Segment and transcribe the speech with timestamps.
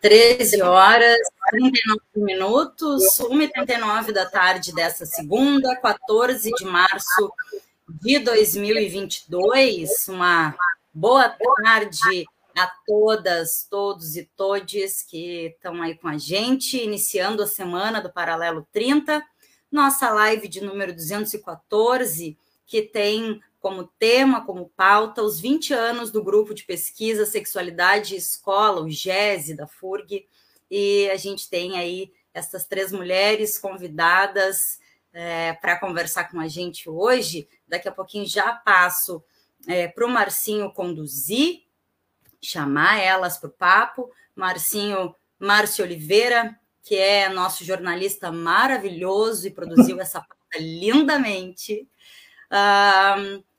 [0.00, 1.18] Treze horas,
[1.50, 7.30] 39 minutos, 1h39 da tarde dessa segunda, 14 de março
[7.86, 10.08] de 2022.
[10.08, 10.54] Uma
[10.94, 11.28] boa
[11.62, 12.24] tarde
[12.56, 18.10] a todas, todos e todes que estão aí com a gente, iniciando a semana do
[18.10, 19.22] Paralelo 30,
[19.70, 26.24] nossa live de número 214, que tem como tema, como pauta, os 20 anos do
[26.24, 30.26] grupo de pesquisa Sexualidade e Escola, o GESE da FURG,
[30.70, 34.80] e a gente tem aí essas três mulheres convidadas
[35.12, 37.48] é, para conversar com a gente hoje.
[37.68, 39.22] Daqui a pouquinho já passo
[39.66, 41.64] é, para o Marcinho conduzir,
[42.40, 44.10] chamar elas para o papo.
[44.34, 51.86] Marcinho Márcio Oliveira, que é nosso jornalista maravilhoso e produziu essa pauta lindamente.
[52.50, 53.49] Um,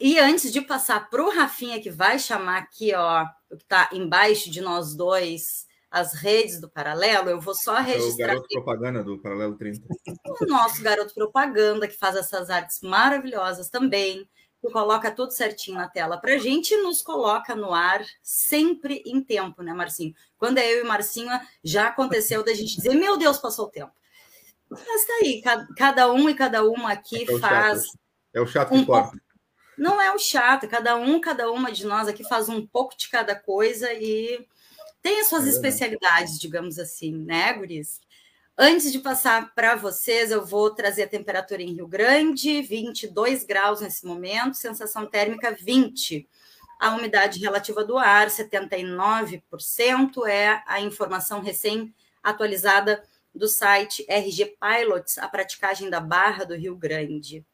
[0.00, 3.90] e antes de passar para o Rafinha, que vai chamar aqui, ó, o que está
[3.92, 8.08] embaixo de nós dois, as redes do Paralelo, eu vou só registrar.
[8.08, 8.54] É o garoto aqui.
[8.54, 9.86] propaganda do Paralelo 30.
[10.40, 14.26] O nosso garoto propaganda, que faz essas artes maravilhosas também,
[14.60, 19.02] que coloca tudo certinho na tela para a gente e nos coloca no ar sempre
[19.04, 20.14] em tempo, né, Marcinho?
[20.38, 21.30] Quando é eu e Marcinho,
[21.62, 23.92] já aconteceu da gente dizer, meu Deus, passou o tempo.
[24.70, 25.42] Mas tá aí,
[25.76, 27.84] cada um e cada uma aqui é faz.
[27.84, 27.98] Chato.
[28.32, 29.20] É o chato que um corta.
[29.80, 33.08] Não é o chato, cada um, cada uma de nós aqui faz um pouco de
[33.08, 34.46] cada coisa e
[35.00, 37.98] tem as suas é especialidades, digamos assim, né, Guris?
[38.58, 43.80] Antes de passar para vocês, eu vou trazer a temperatura em Rio Grande, 22 graus
[43.80, 46.28] nesse momento, sensação térmica 20.
[46.78, 53.02] A umidade relativa do ar, 79%, é a informação recém-atualizada
[53.34, 57.46] do site RG Pilots, a praticagem da Barra do Rio Grande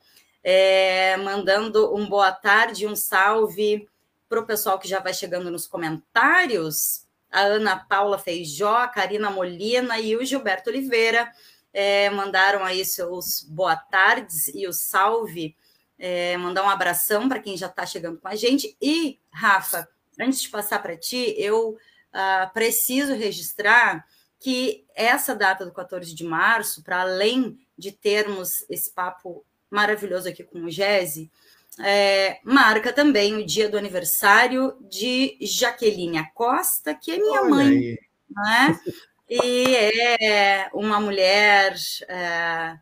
[0.49, 3.89] é, mandando um boa tarde, um salve
[4.29, 7.05] para o pessoal que já vai chegando nos comentários.
[7.29, 11.33] A Ana Paula Feijó, a Karina Molina e o Gilberto Oliveira
[11.73, 15.57] é, mandaram aí seus boa tardes e o salve.
[15.99, 18.77] É, mandar um abração para quem já está chegando com a gente.
[18.81, 19.89] E, Rafa,
[20.21, 21.77] antes de passar para ti, eu
[22.13, 24.07] ah, preciso registrar
[24.39, 30.45] que essa data do 14 de março, para além de termos esse papo maravilhoso aqui
[30.45, 31.31] com o Gese,
[31.79, 37.99] é, marca também o dia do aniversário de Jaqueline Acosta, que é minha Olha mãe.
[38.31, 38.81] Né?
[39.29, 41.75] E é uma mulher,
[42.09, 42.79] é,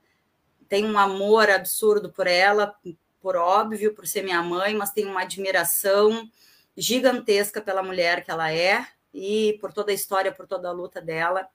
[0.68, 2.74] tem um amor absurdo por ela,
[3.20, 6.28] por óbvio, por ser minha mãe, mas tem uma admiração
[6.76, 11.00] gigantesca pela mulher que ela é e por toda a história, por toda a luta
[11.00, 11.48] dela.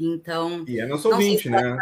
[0.00, 0.64] Então.
[0.66, 1.76] E é nosso ouvinte, né?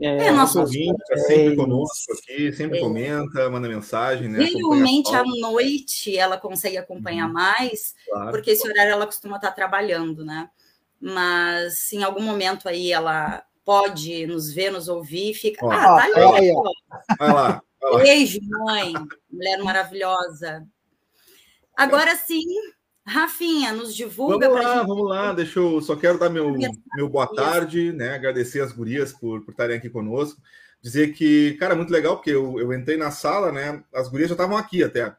[0.00, 2.80] É, é nosso ouvinte está sempre é conosco aqui, sempre é.
[2.82, 4.44] comenta, manda mensagem, né?
[4.44, 7.32] Realmente à noite ela consegue acompanhar uhum.
[7.32, 8.30] mais, claro.
[8.30, 10.50] porque esse horário ela costuma estar trabalhando, né?
[11.00, 15.64] Mas em algum momento aí ela pode nos ver, nos ouvir, fica.
[15.64, 16.12] Ó, ah, tá ali.
[16.14, 16.62] Vai lá.
[17.18, 17.62] Vai lá.
[18.02, 18.92] Beijo, mãe,
[19.30, 20.66] mulher maravilhosa.
[21.76, 22.44] Agora sim,
[23.06, 24.48] Rafinha, nos divulga.
[24.48, 24.86] Vamos lá, gente...
[24.88, 25.32] vamos lá.
[25.32, 26.56] Deixa eu só quero dar meu,
[26.94, 28.14] meu boa tarde, né?
[28.14, 30.40] Agradecer as gurias por, por estarem aqui conosco.
[30.82, 33.82] Dizer que, cara, muito legal, porque eu, eu entrei na sala, né?
[33.94, 35.14] As gurias já estavam aqui até.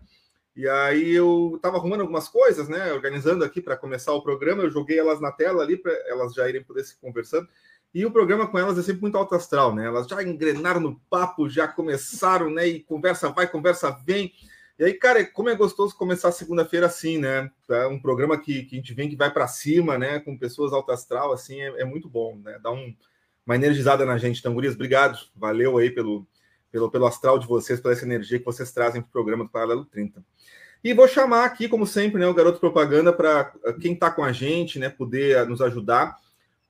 [0.54, 2.92] E aí eu estava arrumando algumas coisas, né?
[2.92, 4.64] Organizando aqui para começar o programa.
[4.64, 7.48] Eu joguei elas na tela ali para elas já irem poder se conversando.
[7.94, 9.86] E o programa com elas é sempre muito alto astral, né?
[9.86, 12.68] Elas já engrenaram no papo, já começaram, né?
[12.68, 14.34] E conversa vai, conversa vem.
[14.80, 17.50] E aí, cara, como é gostoso começar segunda-feira assim, né?
[17.68, 20.20] É um programa que, que a gente vem que vai para cima, né?
[20.20, 22.60] Com pessoas alto astral, assim, é, é muito bom, né?
[22.62, 22.96] Dá um,
[23.44, 24.40] uma energizada na gente.
[24.40, 25.18] Então, Gurias, obrigado.
[25.36, 26.28] Valeu aí pelo,
[26.72, 29.50] pelo, pelo astral de vocês, pela essa energia que vocês trazem para o programa do
[29.50, 30.24] Paralelo 30.
[30.84, 34.24] E vou chamar aqui, como sempre, né, o Garoto Propaganda para eh, quem está com
[34.24, 36.18] a gente, né, poder nos ajudar.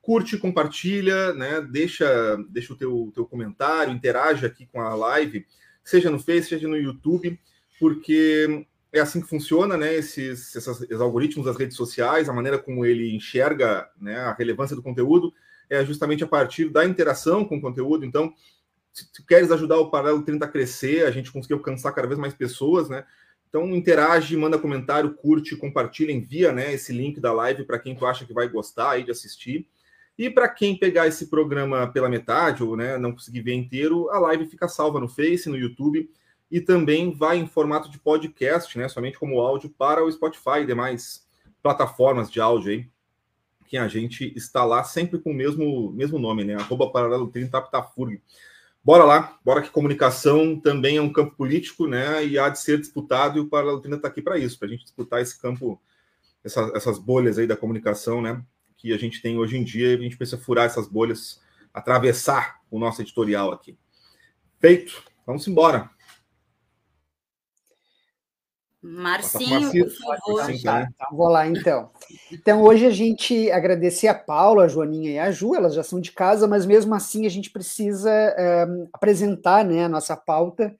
[0.00, 5.46] Curte, compartilha, né, deixa, deixa o teu, teu comentário, interage aqui com a live,
[5.84, 7.38] seja no Face, seja no YouTube
[7.78, 9.94] porque é assim que funciona, né?
[9.94, 14.82] Esses, esses, algoritmos das redes sociais, a maneira como ele enxerga né, a relevância do
[14.82, 15.32] conteúdo
[15.68, 18.04] é justamente a partir da interação com o conteúdo.
[18.04, 18.32] Então,
[18.92, 22.18] se tu queres ajudar o Paralelo 30 a crescer, a gente conseguir alcançar cada vez
[22.18, 23.04] mais pessoas, né?
[23.48, 28.04] Então, interage, manda comentário, curte, compartilha, envia né, esse link da live para quem tu
[28.04, 29.66] acha que vai gostar aí de assistir.
[30.18, 34.18] E para quem pegar esse programa pela metade ou né, não conseguir ver inteiro, a
[34.18, 36.10] live fica salva no Face, no YouTube
[36.50, 40.66] e também vai em formato de podcast, né, somente como áudio para o Spotify e
[40.66, 41.26] demais
[41.62, 42.88] plataformas de áudio aí,
[43.66, 47.58] que a gente está lá sempre com o mesmo, mesmo nome, né, arroba paralelo 30
[47.58, 48.22] Aptafurg.
[48.82, 52.78] Bora lá, bora que comunicação também é um campo político, né, e há de ser
[52.78, 55.80] disputado e o Paralelo 30 está aqui para isso, para a gente disputar esse campo,
[56.42, 58.42] essa, essas bolhas aí da comunicação, né,
[58.78, 61.42] que a gente tem hoje em dia, e a gente precisa furar essas bolhas,
[61.74, 63.76] atravessar o nosso editorial aqui.
[64.58, 65.90] Feito, vamos embora.
[68.80, 70.62] Marcinho, por favor.
[70.62, 71.90] Tá, tá, vou lá então.
[72.32, 76.00] Então, hoje a gente agradecer a Paula, a Joaninha e a Ju, elas já são
[76.00, 80.74] de casa, mas mesmo assim a gente precisa é, apresentar né, a nossa pauta.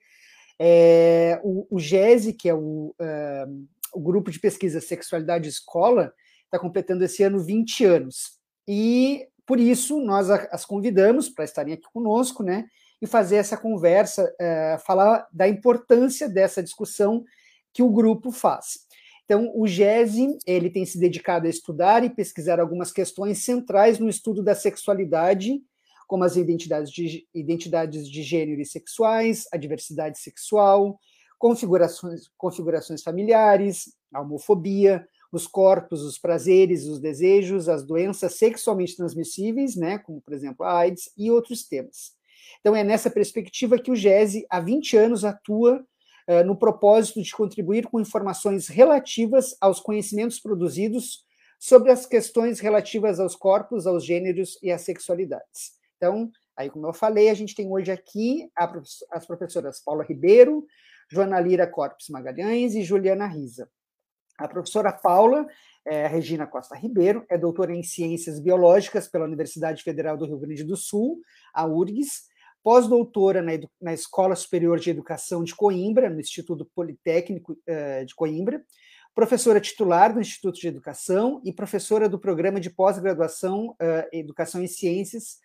[0.57, 3.45] É, o, o GESE, que é o, é,
[3.93, 6.13] o grupo de pesquisa Sexualidade Escola,
[6.45, 8.39] está completando esse ano 20 anos.
[8.65, 12.65] E por isso nós as convidamos para estarem aqui conosco, né?
[13.01, 14.29] E fazer essa conversa,
[14.85, 17.23] falar da importância dessa discussão
[17.73, 18.87] que o grupo faz.
[19.25, 24.09] Então, o GESE ele tem se dedicado a estudar e pesquisar algumas questões centrais no
[24.09, 25.61] estudo da sexualidade,
[26.07, 30.99] como as identidades de, identidades de gênero e sexuais, a diversidade sexual,
[31.37, 39.75] configurações, configurações familiares, a homofobia, os corpos, os prazeres, os desejos, as doenças sexualmente transmissíveis,
[39.75, 42.13] né, como, por exemplo, a AIDS, e outros temas.
[42.59, 45.85] Então, é nessa perspectiva que o GESE, há 20 anos, atua
[46.45, 51.25] no propósito de contribuir com informações relativas aos conhecimentos produzidos
[51.59, 55.73] sobre as questões relativas aos corpos, aos gêneros e às sexualidades.
[55.97, 58.49] Então, aí como eu falei, a gente tem hoje aqui
[59.11, 60.65] as professoras Paula Ribeiro,
[61.11, 63.67] Joana Lira Corpes Magalhães e Juliana Risa.
[64.37, 65.45] A professora Paula
[65.85, 70.63] é, Regina Costa Ribeiro é doutora em Ciências Biológicas pela Universidade Federal do Rio Grande
[70.63, 71.19] do Sul,
[71.53, 72.28] a URGS,
[72.63, 73.51] pós-doutora na,
[73.81, 78.63] na, Escola Superior de Educação de Coimbra, no Instituto Politécnico uh, de Coimbra,
[79.15, 84.67] professora titular do Instituto de Educação e professora do Programa de Pós-Graduação uh, Educação em
[84.67, 85.39] Ciências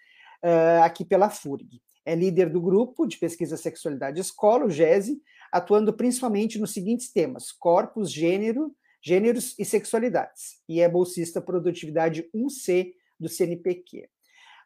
[0.44, 1.81] uh, aqui pela FURG.
[2.05, 5.20] É líder do grupo de pesquisa Sexualidade Escola, o GESE,
[5.50, 12.93] atuando principalmente nos seguintes temas: corpos, gênero, gêneros e sexualidades, e é bolsista Produtividade 1C
[13.19, 14.08] do CNPq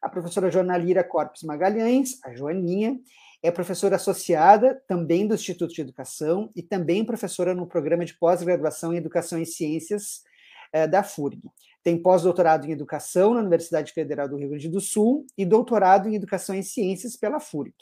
[0.01, 2.99] a professora Joana Lira Corpes Magalhães, a Joaninha,
[3.43, 8.93] é professora associada também do Instituto de Educação e também professora no programa de pós-graduação
[8.93, 10.23] em Educação e Ciências
[10.73, 11.41] eh, da FURG.
[11.85, 16.17] Tem pós-doutorado em Educação na Universidade Federal do Rio Grande do Sul e doutorado em
[16.17, 17.75] Educação e Ciências pela FURG.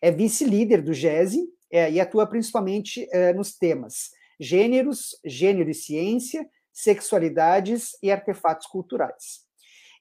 [0.00, 6.48] É vice-líder do GESE eh, e atua principalmente eh, nos temas gêneros, gênero e ciência,
[6.72, 9.42] sexualidades e artefatos culturais.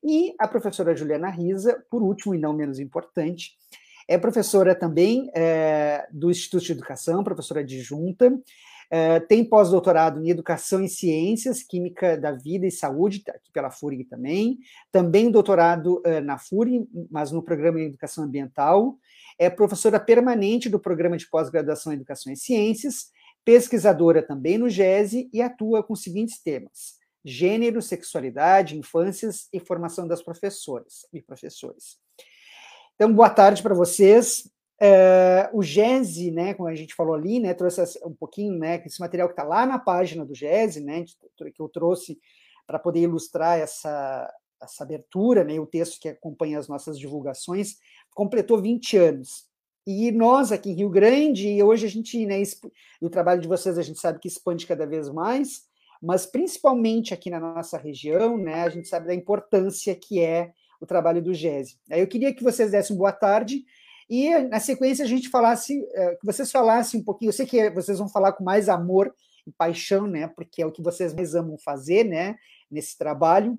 [0.04, 3.52] E a professora Juliana Risa, por último e não menos importante,
[4.08, 8.34] é professora também é, do Instituto de Educação, professora adjunta,
[8.94, 13.72] é, tem pós-doutorado em Educação em Ciências, Química da Vida e Saúde, tá aqui pela
[13.72, 14.60] FURG também,
[14.92, 18.98] também doutorado é, na FURG, mas no programa em Educação Ambiental,
[19.40, 23.12] é professora permanente do programa de pós-graduação em Educação em Ciências,
[23.46, 30.08] pesquisadora também no GESE e atua com os seguintes temas: gênero, sexualidade, infâncias e formação
[30.08, 31.98] das professoras e professores.
[32.96, 34.50] Então, boa tarde para vocês.
[34.80, 39.00] É, o GESE, né, como a gente falou ali, né, trouxe um pouquinho, né, esse
[39.00, 41.06] material que está lá na página do GESE, né,
[41.54, 42.20] que eu trouxe
[42.66, 47.76] para poder ilustrar essa, essa abertura, né, o texto que acompanha as nossas divulgações,
[48.16, 49.46] completou 20 anos.
[49.86, 52.42] E nós aqui em Rio Grande, e hoje a gente, né,
[53.00, 55.64] o trabalho de vocês a gente sabe que expande cada vez mais,
[56.02, 60.86] mas principalmente aqui na nossa região, né, a gente sabe da importância que é o
[60.86, 61.78] trabalho do GESE.
[61.90, 63.64] Eu queria que vocês dessem boa tarde
[64.10, 67.70] e, na sequência, a gente falasse, eh, que vocês falassem um pouquinho, eu sei que
[67.70, 69.14] vocês vão falar com mais amor
[69.46, 72.36] e paixão, né, porque é o que vocês mais amam fazer, né,
[72.70, 73.58] nesse trabalho,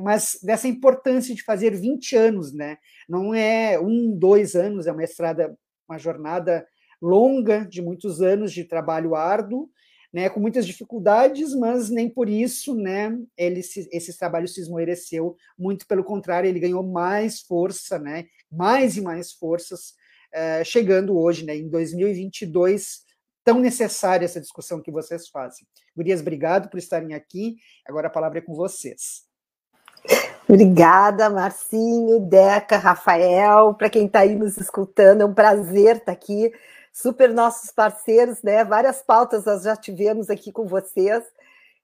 [0.00, 5.04] mas dessa importância de fazer 20 anos, né, não é um, dois anos, é uma
[5.04, 5.56] estrada,
[5.88, 6.66] uma jornada
[7.00, 9.70] longa de muitos anos de trabalho árduo,
[10.12, 15.36] né, com muitas dificuldades, mas nem por isso né, ele se, esse trabalho se esmoreceu,
[15.58, 19.94] muito pelo contrário, ele ganhou mais força, né, mais e mais forças,
[20.34, 23.06] uh, chegando hoje, né, em 2022,
[23.44, 25.66] tão necessária essa discussão que vocês fazem.
[25.96, 27.56] Gurias, obrigado por estarem aqui.
[27.86, 29.26] Agora a palavra é com vocês.
[30.48, 36.12] Obrigada, Marcinho, Deca, Rafael, para quem está aí nos escutando, é um prazer estar tá
[36.12, 36.50] aqui.
[36.92, 38.64] Super nossos parceiros, né?
[38.64, 41.24] Várias pautas nós já tivemos aqui com vocês.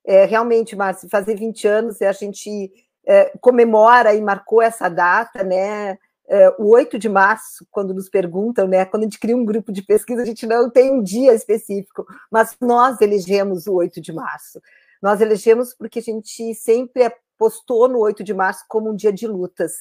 [0.04, 2.72] É, realmente, Márcio, fazer 20 anos a gente
[3.06, 5.98] é, comemora e marcou essa data, né?
[6.26, 8.84] É, o 8 de março, quando nos perguntam, né?
[8.84, 12.06] Quando a gente cria um grupo de pesquisa, a gente não tem um dia específico,
[12.30, 14.60] mas nós elegemos o 8 de março.
[15.02, 19.26] Nós elegemos porque a gente sempre postou no 8 de março como um dia de
[19.26, 19.72] lutas.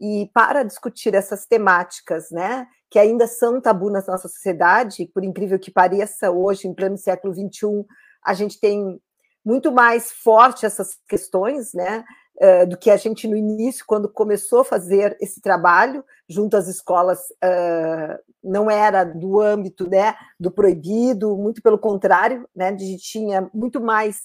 [0.00, 5.58] E para discutir essas temáticas, né, que ainda são tabu na nossa sociedade, por incrível
[5.58, 7.84] que pareça, hoje, em pleno século XXI,
[8.24, 9.00] a gente tem
[9.44, 12.04] muito mais forte essas questões, né,
[12.40, 16.68] uh, do que a gente no início, quando começou a fazer esse trabalho junto às
[16.68, 23.02] escolas, uh, não era do âmbito, né, do proibido, muito pelo contrário, né, a gente
[23.02, 24.18] tinha muito mais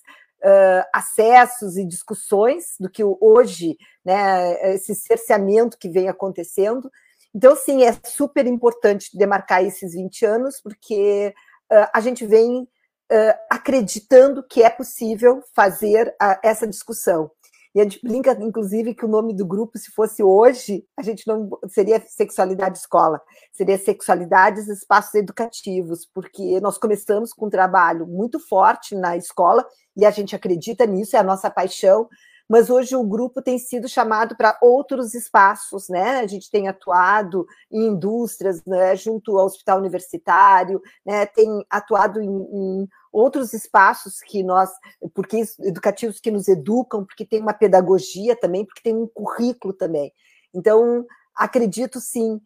[0.43, 6.87] uh, acessos e discussões do que hoje, né, esse cerceamento que vem acontecendo.
[7.33, 11.33] Então, sim, é super importante demarcar esses 20 anos, porque
[11.71, 17.29] uh, a gente vem uh, acreditando que é possível fazer essa discussão.
[17.73, 21.27] E a gente brinca, inclusive, que o nome do grupo, se fosse hoje, a gente
[21.27, 23.21] não seria sexualidade escola,
[23.53, 29.63] seria sexualidades espaços educativos, porque nós começamos com um trabalho muito forte na escola
[29.95, 32.09] e a gente acredita nisso, é a nossa paixão,
[32.49, 36.19] mas hoje o grupo tem sido chamado para outros espaços, né?
[36.19, 38.95] A gente tem atuado em indústrias, né?
[38.95, 41.27] junto ao hospital universitário, né?
[41.27, 44.71] Tem atuado em, em outros espaços que nós,
[45.13, 50.11] porque educativos que nos educam, porque tem uma pedagogia também, porque tem um currículo também.
[50.51, 52.41] Então, acredito sim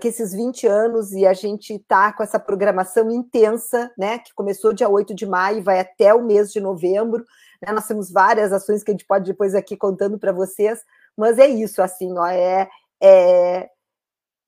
[0.00, 4.72] Que esses 20 anos e a gente está com essa programação intensa, né, que começou
[4.72, 7.24] dia 8 de maio e vai até o mês de novembro.
[7.60, 10.84] Né, nós temos várias ações que a gente pode depois aqui contando para vocês,
[11.16, 12.68] mas é isso, assim, ó, é,
[13.02, 13.68] é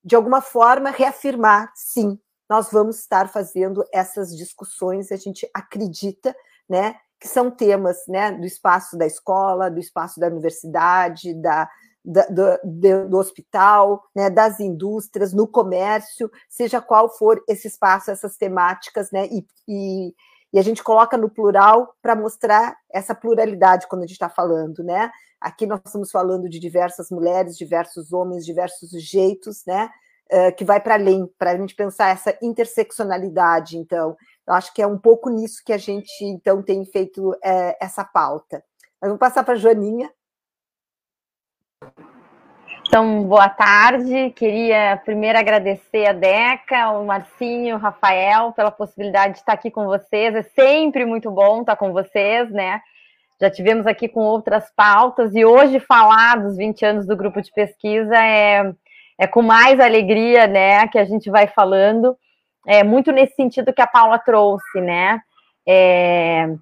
[0.03, 2.17] de alguma forma reafirmar, sim,
[2.49, 6.35] nós vamos estar fazendo essas discussões, a gente acredita,
[6.67, 11.69] né, que são temas, né, do espaço da escola, do espaço da universidade, da,
[12.03, 12.25] da,
[12.63, 19.11] do, do, hospital, né, das indústrias, no comércio, seja qual for esse espaço, essas temáticas,
[19.11, 20.13] né, e, e,
[20.53, 24.83] e a gente coloca no plural para mostrar essa pluralidade quando a gente está falando,
[24.83, 25.11] né?
[25.39, 29.89] Aqui nós estamos falando de diversas mulheres, diversos homens, diversos jeitos, né?
[30.31, 34.15] Uh, que vai para além, para a gente pensar essa interseccionalidade, então.
[34.45, 38.03] Eu acho que é um pouco nisso que a gente, então, tem feito é, essa
[38.03, 38.63] pauta.
[39.01, 40.11] Mas vou passar para a Joaninha,
[42.89, 44.31] então, boa tarde.
[44.31, 49.85] Queria primeiro agradecer a Deca, o Marcinho, o Rafael, pela possibilidade de estar aqui com
[49.85, 50.33] vocês.
[50.33, 52.81] É sempre muito bom estar com vocês, né?
[53.39, 57.51] Já tivemos aqui com outras pautas e hoje falar dos 20 anos do grupo de
[57.51, 58.73] pesquisa é,
[59.19, 62.17] é com mais alegria, né, que a gente vai falando.
[62.65, 65.21] É muito nesse sentido que a Paula trouxe, né?
[65.67, 66.55] É,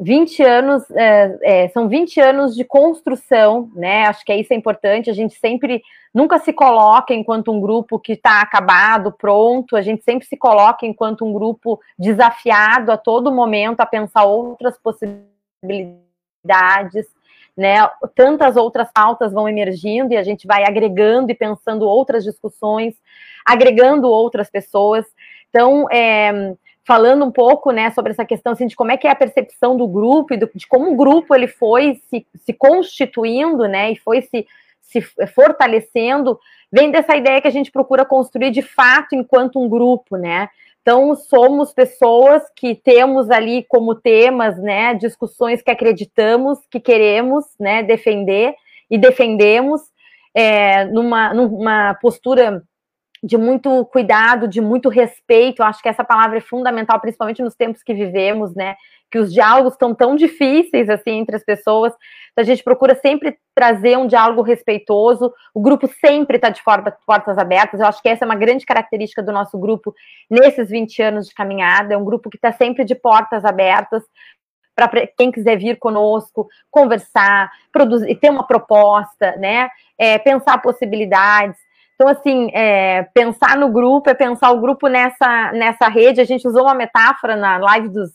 [0.00, 4.06] 20 anos, é, é, são 20 anos de construção, né?
[4.06, 5.08] Acho que isso é importante.
[5.08, 5.82] A gente sempre
[6.12, 9.76] nunca se coloca enquanto um grupo que está acabado, pronto.
[9.76, 14.76] A gente sempre se coloca enquanto um grupo desafiado a todo momento a pensar outras
[14.78, 17.06] possibilidades,
[17.56, 17.88] né?
[18.16, 22.96] Tantas outras pautas vão emergindo e a gente vai agregando e pensando outras discussões,
[23.46, 25.06] agregando outras pessoas.
[25.50, 29.10] Então, é, falando um pouco, né, sobre essa questão assim, de como é que é
[29.10, 33.66] a percepção do grupo e do, de como o grupo ele foi se, se constituindo,
[33.66, 34.46] né, e foi se,
[34.80, 36.38] se fortalecendo,
[36.70, 40.48] vem dessa ideia que a gente procura construir de fato enquanto um grupo, né.
[40.82, 47.82] Então, somos pessoas que temos ali como temas, né, discussões que acreditamos, que queremos, né,
[47.82, 48.54] defender
[48.90, 49.80] e defendemos
[50.34, 52.62] é, numa, numa postura
[53.24, 55.62] de muito cuidado, de muito respeito.
[55.62, 58.76] Eu acho que essa palavra é fundamental, principalmente nos tempos que vivemos, né?
[59.10, 61.94] Que os diálogos estão tão difíceis assim entre as pessoas.
[62.32, 65.32] Então, a gente procura sempre trazer um diálogo respeitoso.
[65.54, 66.60] O grupo sempre está de
[67.06, 67.80] portas abertas.
[67.80, 69.94] Eu acho que essa é uma grande característica do nosso grupo
[70.28, 71.94] nesses 20 anos de caminhada.
[71.94, 74.02] É um grupo que está sempre de portas abertas
[74.76, 79.70] para quem quiser vir conosco, conversar, produzir, ter uma proposta, né?
[79.96, 81.63] É, pensar possibilidades.
[81.94, 86.20] Então, assim, é, pensar no grupo é pensar o grupo nessa, nessa rede.
[86.20, 88.10] A gente usou uma metáfora na live dos,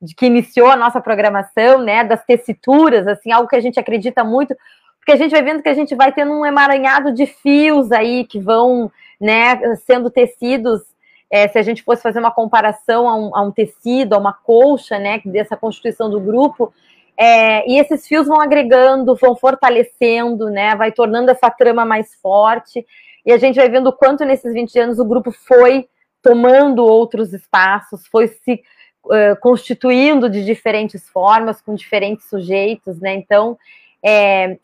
[0.00, 4.24] de que iniciou a nossa programação, né, das tessituras, assim, algo que a gente acredita
[4.24, 4.56] muito,
[4.98, 8.24] porque a gente vai vendo que a gente vai tendo um emaranhado de fios aí
[8.24, 10.82] que vão, né, sendo tecidos.
[11.30, 14.32] É, se a gente fosse fazer uma comparação a um, a um, tecido, a uma
[14.32, 16.72] colcha, né, dessa constituição do grupo,
[17.18, 22.86] é, e esses fios vão agregando, vão fortalecendo, né, vai tornando essa trama mais forte,
[23.24, 25.88] e a gente vai vendo o quanto nesses 20 anos o grupo foi
[26.22, 28.62] tomando outros espaços, foi se
[29.04, 33.58] uh, constituindo de diferentes formas, com diferentes sujeitos, né, então,
[34.04, 34.58] é,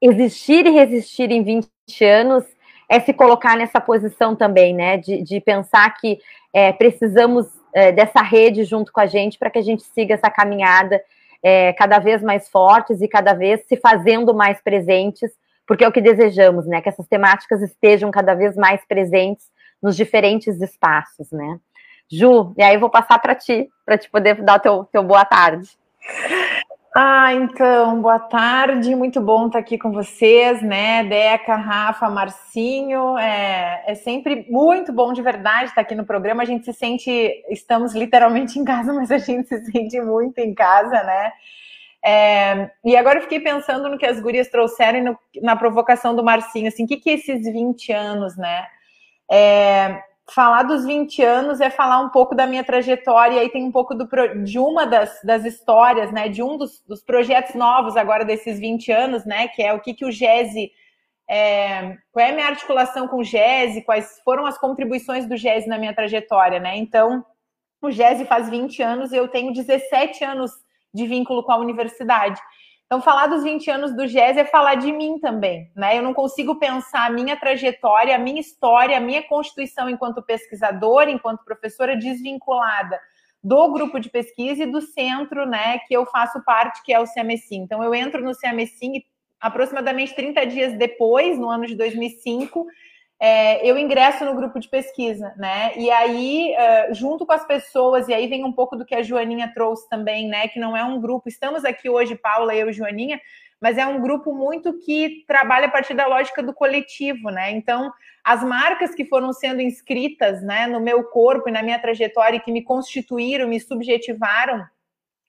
[0.00, 1.68] existir e resistir em 20
[2.04, 2.44] anos
[2.88, 4.98] é se colocar nessa posição também, né?
[4.98, 6.18] De, de pensar que
[6.52, 10.30] é, precisamos é, dessa rede junto com a gente para que a gente siga essa
[10.30, 11.02] caminhada
[11.42, 15.30] é, cada vez mais fortes e cada vez se fazendo mais presentes,
[15.72, 16.82] porque é o que desejamos, né?
[16.82, 19.46] Que essas temáticas estejam cada vez mais presentes
[19.82, 21.58] nos diferentes espaços, né?
[22.10, 25.02] Ju, e aí eu vou passar para ti, para te poder dar o teu, teu
[25.02, 25.66] boa tarde.
[26.94, 31.04] Ah, então, boa tarde, muito bom estar aqui com vocês, né?
[31.04, 36.42] Deca, Rafa, Marcinho, é, é, sempre muito bom de verdade estar aqui no programa.
[36.42, 37.10] A gente se sente,
[37.48, 41.32] estamos literalmente em casa, mas a gente se sente muito em casa, né?
[42.04, 46.16] É, e agora eu fiquei pensando no que as gurias trouxeram e no, na provocação
[46.16, 48.66] do Marcinho, assim, o que, que é esses 20 anos, né?
[49.30, 50.02] É,
[50.34, 53.72] falar dos 20 anos é falar um pouco da minha trajetória, e aí tem um
[53.72, 54.08] pouco do,
[54.44, 58.90] de uma das, das histórias, né, de um dos, dos, projetos novos agora desses 20
[58.90, 60.72] anos, né, que é o que, que o GESE,
[61.28, 65.68] é, qual é a minha articulação com o GESE, quais foram as contribuições do GESE
[65.68, 67.24] na minha trajetória, né, então
[67.80, 70.52] o GESE faz 20 anos e eu tenho 17 anos
[70.92, 72.40] de vínculo com a universidade.
[72.86, 75.96] Então, falar dos 20 anos do GES é falar de mim também, né?
[75.96, 81.10] Eu não consigo pensar a minha trajetória, a minha história, a minha constituição enquanto pesquisadora,
[81.10, 83.00] enquanto professora desvinculada
[83.42, 87.06] do grupo de pesquisa e do centro, né, que eu faço parte, que é o
[87.06, 87.62] CMSIM.
[87.62, 89.02] Então, eu entro no CMSIM
[89.40, 92.66] aproximadamente 30 dias depois, no ano de 2005,
[93.24, 95.72] é, eu ingresso no grupo de pesquisa, né?
[95.76, 99.02] E aí, uh, junto com as pessoas, e aí vem um pouco do que a
[99.04, 100.48] Joaninha trouxe também, né?
[100.48, 103.20] Que não é um grupo, estamos aqui hoje, Paula, eu e Joaninha,
[103.60, 107.52] mas é um grupo muito que trabalha a partir da lógica do coletivo, né?
[107.52, 107.92] Então,
[108.24, 112.50] as marcas que foram sendo inscritas, né, no meu corpo e na minha trajetória, que
[112.50, 114.66] me constituíram, me subjetivaram,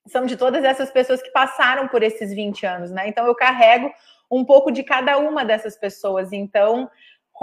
[0.08, 3.08] são de todas essas pessoas que passaram por esses 20 anos, né?
[3.08, 3.93] Então, eu carrego
[4.32, 6.34] um pouco de cada uma dessas pessoas.
[6.34, 6.89] Então,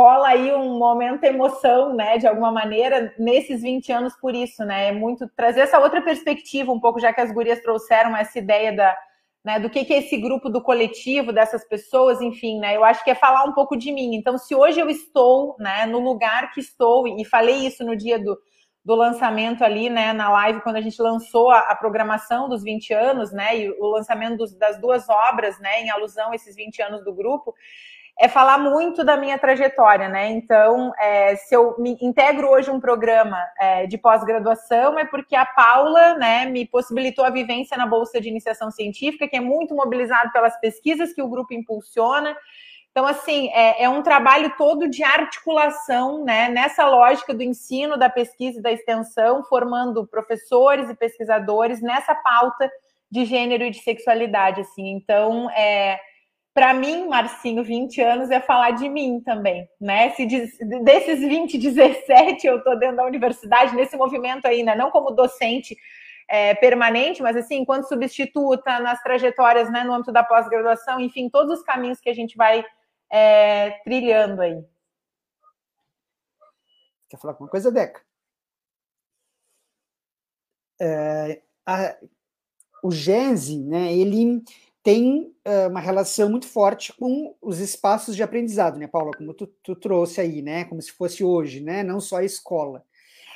[0.01, 4.89] rola aí um momento emoção, né, de alguma maneira, nesses 20 anos por isso, né?
[4.89, 8.75] É muito trazer essa outra perspectiva, um pouco, já que as gurias trouxeram essa ideia
[8.75, 8.97] da,
[9.45, 12.75] né, do que, que é esse grupo do coletivo, dessas pessoas, enfim, né?
[12.75, 14.15] Eu acho que é falar um pouco de mim.
[14.15, 18.19] Então, se hoje eu estou, né, no lugar que estou, e falei isso no dia
[18.19, 18.39] do,
[18.83, 22.95] do lançamento ali, né, na live, quando a gente lançou a, a programação dos 20
[22.95, 26.81] anos, né, e o lançamento dos, das duas obras, né, em alusão a esses 20
[26.81, 27.55] anos do grupo,
[28.21, 30.29] é falar muito da minha trajetória, né?
[30.29, 35.47] Então, é, se eu me integro hoje um programa é, de pós-graduação, é porque a
[35.47, 40.31] Paula, né, me possibilitou a vivência na Bolsa de Iniciação Científica, que é muito mobilizado
[40.33, 42.37] pelas pesquisas que o grupo impulsiona.
[42.91, 48.11] Então, assim, é, é um trabalho todo de articulação, né, nessa lógica do ensino, da
[48.11, 52.71] pesquisa e da extensão, formando professores e pesquisadores nessa pauta
[53.11, 54.91] de gênero e de sexualidade, assim.
[54.91, 55.99] Então, é
[56.53, 60.11] para mim, Marcinho, 20 anos é falar de mim também, né?
[60.11, 65.77] Se desses 20, 17 eu estou dentro da universidade, nesse movimento ainda, não como docente
[66.29, 71.59] é, permanente, mas assim, enquanto substituta, nas trajetórias, né, no âmbito da pós-graduação, enfim, todos
[71.59, 72.65] os caminhos que a gente vai
[73.11, 74.65] é, trilhando aí.
[77.09, 78.01] Quer falar alguma coisa, Deca?
[80.81, 81.97] É, a,
[82.83, 84.43] o Genzi, né, ele
[84.83, 89.13] tem uh, uma relação muito forte com os espaços de aprendizado, né, Paula?
[89.17, 90.65] Como tu, tu, trouxe aí, né?
[90.65, 91.83] Como se fosse hoje, né?
[91.83, 92.83] Não só a escola.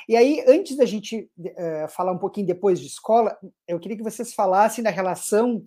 [0.07, 4.03] E aí, antes da gente uh, falar um pouquinho depois de escola, eu queria que
[4.03, 5.63] vocês falassem da relação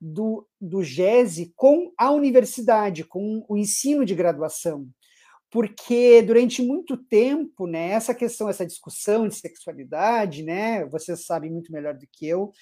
[0.00, 4.88] do, do GESE com a universidade, com o ensino de graduação.
[5.50, 11.72] Porque durante muito tempo, né, essa questão, essa discussão de sexualidade, né, vocês sabem muito
[11.72, 12.52] melhor do que eu,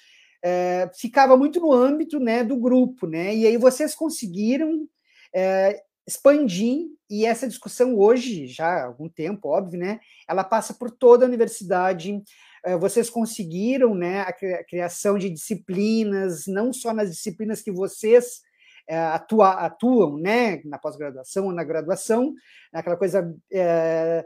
[0.47, 3.35] é, ficava muito no âmbito né, do grupo, né?
[3.35, 4.87] E aí vocês conseguiram
[5.33, 9.99] é, expandir, e essa discussão hoje, já há algum tempo, óbvio, né?
[10.29, 12.21] Ela passa por toda a universidade.
[12.63, 18.41] É, vocês conseguiram né, a criação de disciplinas, não só nas disciplinas que vocês
[18.87, 22.35] é, atua, atuam, né, na pós-graduação ou na graduação,
[22.71, 24.23] aquela coisa é,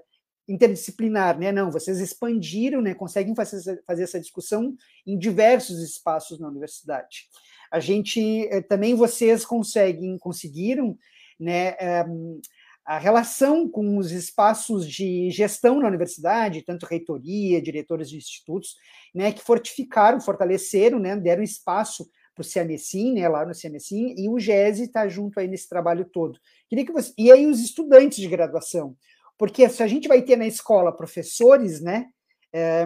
[0.49, 1.51] interdisciplinar, né?
[1.51, 2.93] Não, vocês expandiram, né?
[2.95, 7.27] Conseguem fazer, fazer essa discussão em diversos espaços na universidade.
[7.71, 10.97] A gente eh, também vocês conseguem, conseguiram,
[11.39, 11.75] né?
[12.07, 12.41] Um,
[12.89, 18.75] a relação com os espaços de gestão na universidade, tanto reitoria, diretores de institutos,
[19.13, 24.27] né, que fortificaram, fortaleceram, né, deram espaço para o CMSIM, né, lá no CMSIM, e
[24.27, 26.39] o GESE está junto aí nesse trabalho todo.
[26.67, 27.13] Queria que você...
[27.15, 28.95] E aí os estudantes de graduação,
[29.39, 32.07] porque se a gente vai ter na escola professores, né,
[32.53, 32.85] é,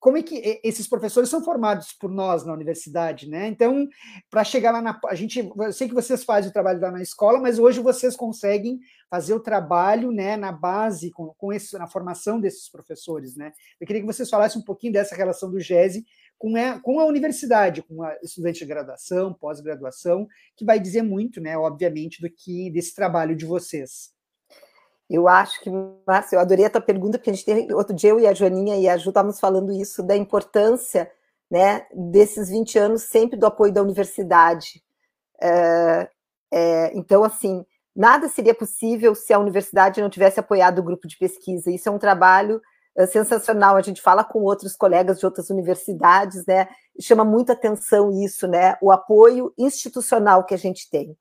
[0.00, 3.48] como é que esses professores são formados por nós na universidade, né?
[3.48, 3.88] Então,
[4.30, 4.98] para chegar lá na.
[5.06, 8.14] A gente, eu sei que vocês fazem o trabalho lá na escola, mas hoje vocês
[8.14, 8.78] conseguem
[9.10, 13.52] fazer o trabalho né, na base, com, com esse, na formação desses professores, né?
[13.80, 16.04] Eu queria que vocês falassem um pouquinho dessa relação do GESE
[16.38, 21.40] com a, com a universidade, com a estudante de graduação, pós-graduação, que vai dizer muito,
[21.40, 24.16] né, obviamente, do que desse trabalho de vocês.
[25.08, 25.70] Eu acho que,
[26.06, 28.34] Márcio, eu adorei a tua pergunta, porque a gente tem, outro dia eu e a
[28.34, 31.10] Joaninha e a Ju estávamos falando isso, da importância
[31.50, 34.82] né, desses 20 anos sempre do apoio da universidade.
[35.40, 36.08] É,
[36.52, 37.64] é, então, assim,
[37.96, 41.70] nada seria possível se a universidade não tivesse apoiado o grupo de pesquisa.
[41.70, 42.60] Isso é um trabalho
[42.96, 43.76] é, sensacional.
[43.76, 46.68] A gente fala com outros colegas de outras universidades, né?
[47.00, 48.76] Chama muita atenção isso, né?
[48.82, 51.16] O apoio institucional que a gente tem.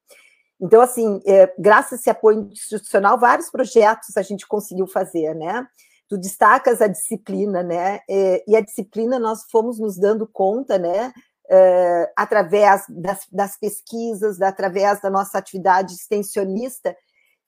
[0.60, 5.66] Então, assim, é, graças a esse apoio institucional, vários projetos a gente conseguiu fazer, né?
[6.10, 8.00] Tu destacas a disciplina, né?
[8.10, 11.14] É, e a disciplina nós fomos nos dando conta, né?
[11.50, 16.96] É, através das, das pesquisas, através da nossa atividade extensionista,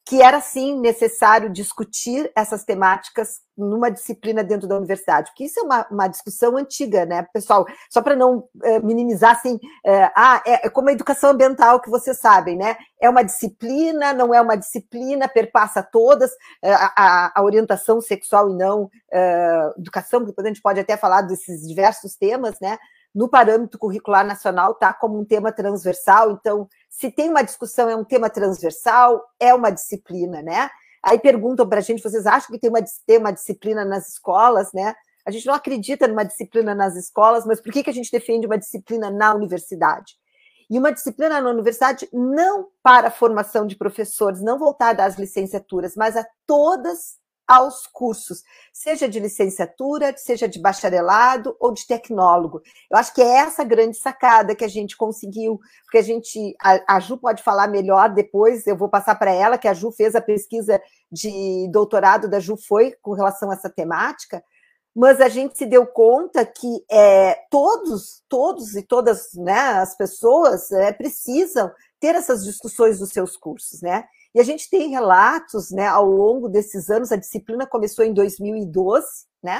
[0.09, 5.61] que era sim necessário discutir essas temáticas numa disciplina dentro da universidade, porque isso é
[5.61, 7.67] uma, uma discussão antiga, né, pessoal?
[7.91, 11.91] Só para não é, minimizar assim, é, ah, é, é, como a educação ambiental que
[11.91, 12.75] vocês sabem, né?
[12.99, 16.31] É uma disciplina, não é uma disciplina, perpassa todas
[16.63, 18.89] é, a, a, orientação sexual e não
[19.77, 22.79] educação, porque a gente pode até falar desses diversos temas, né?
[23.13, 27.95] no parâmetro curricular nacional está como um tema transversal, então, se tem uma discussão, é
[27.95, 30.69] um tema transversal, é uma disciplina, né?
[31.03, 34.73] Aí perguntam para a gente, vocês acham que tem uma, tem uma disciplina nas escolas,
[34.73, 34.93] né?
[35.25, 38.47] A gente não acredita numa disciplina nas escolas, mas por que, que a gente defende
[38.47, 40.13] uma disciplina na universidade?
[40.69, 45.95] E uma disciplina na universidade não para a formação de professores, não voltada às licenciaturas,
[45.95, 47.18] mas a todas
[47.49, 52.61] aos cursos, seja de licenciatura, seja de bacharelado ou de tecnólogo.
[52.91, 56.95] Eu acho que é essa grande sacada que a gente conseguiu, porque a gente, a,
[56.95, 60.13] a Ju pode falar melhor depois, eu vou passar para ela, que a Ju fez
[60.13, 60.79] a pesquisa
[61.11, 64.43] de doutorado da Ju foi com relação a essa temática,
[64.95, 70.71] mas a gente se deu conta que é, todos, todos e todas né, as pessoas
[70.71, 74.05] é, precisam ter essas discussões nos seus cursos, né?
[74.33, 79.05] E a gente tem relatos, né, ao longo desses anos, a disciplina começou em 2012,
[79.41, 79.59] né?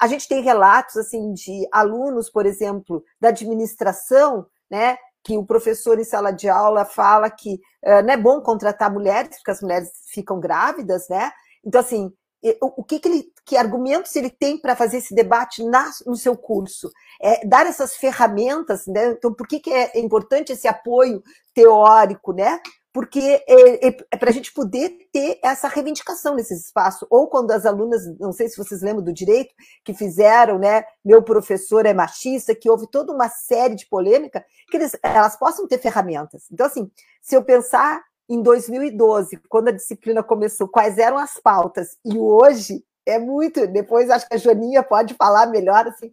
[0.00, 5.98] A gente tem relatos assim de alunos, por exemplo, da administração, né, que o professor
[5.98, 7.54] em sala de aula fala que
[7.84, 11.30] uh, não é bom contratar mulheres, porque as mulheres ficam grávidas, né?
[11.64, 12.12] Então, assim,
[12.60, 16.36] o que, que, ele, que argumentos ele tem para fazer esse debate na, no seu
[16.36, 16.90] curso?
[17.22, 19.12] É, dar essas ferramentas, né?
[19.12, 21.22] Então, por que, que é importante esse apoio
[21.54, 22.60] teórico, né?
[22.94, 27.04] Porque é, é, é para a gente poder ter essa reivindicação nesse espaço.
[27.10, 29.52] Ou quando as alunas, não sei se vocês lembram do direito,
[29.84, 30.84] que fizeram, né?
[31.04, 35.66] Meu professor é machista, que houve toda uma série de polêmica, que eles, elas possam
[35.66, 36.44] ter ferramentas.
[36.52, 36.88] Então, assim,
[37.20, 42.84] se eu pensar em 2012, quando a disciplina começou, quais eram as pautas, e hoje
[43.04, 46.12] é muito, depois acho que a Joaninha pode falar melhor, assim,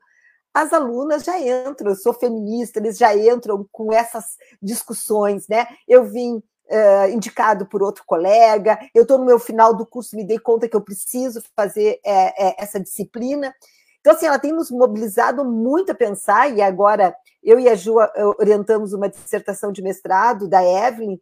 [0.52, 5.68] as alunas já entram, eu sou feminista, eles já entram com essas discussões, né?
[5.88, 6.42] Eu vim
[6.72, 10.68] uh, indicado por outro colega, eu estou no meu final do curso, me dei conta
[10.68, 13.54] que eu preciso fazer é, é, essa disciplina.
[14.00, 17.98] Então, assim, ela tem nos mobilizado muito a pensar, e agora eu e a Ju
[18.40, 21.20] orientamos uma dissertação de mestrado da Evelyn,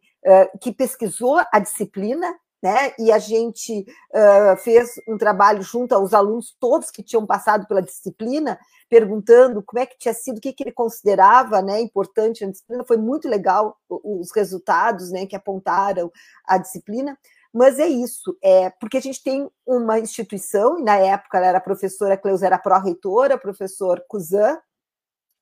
[0.62, 2.92] que pesquisou a disciplina, né?
[2.98, 7.82] E a gente uh, fez um trabalho junto aos alunos todos que tinham passado pela
[7.82, 12.50] disciplina, perguntando como é que tinha sido, o que, que ele considerava né, importante na
[12.50, 12.84] disciplina.
[12.84, 16.10] Foi muito legal os resultados né, que apontaram
[16.46, 17.16] a disciplina.
[17.52, 21.58] Mas é isso, é porque a gente tem uma instituição, e na época ela era
[21.58, 24.56] a professora Cleusa, era pró-reitora, professor Cuzan,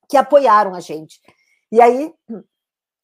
[0.09, 1.21] que apoiaram a gente.
[1.71, 2.15] E aí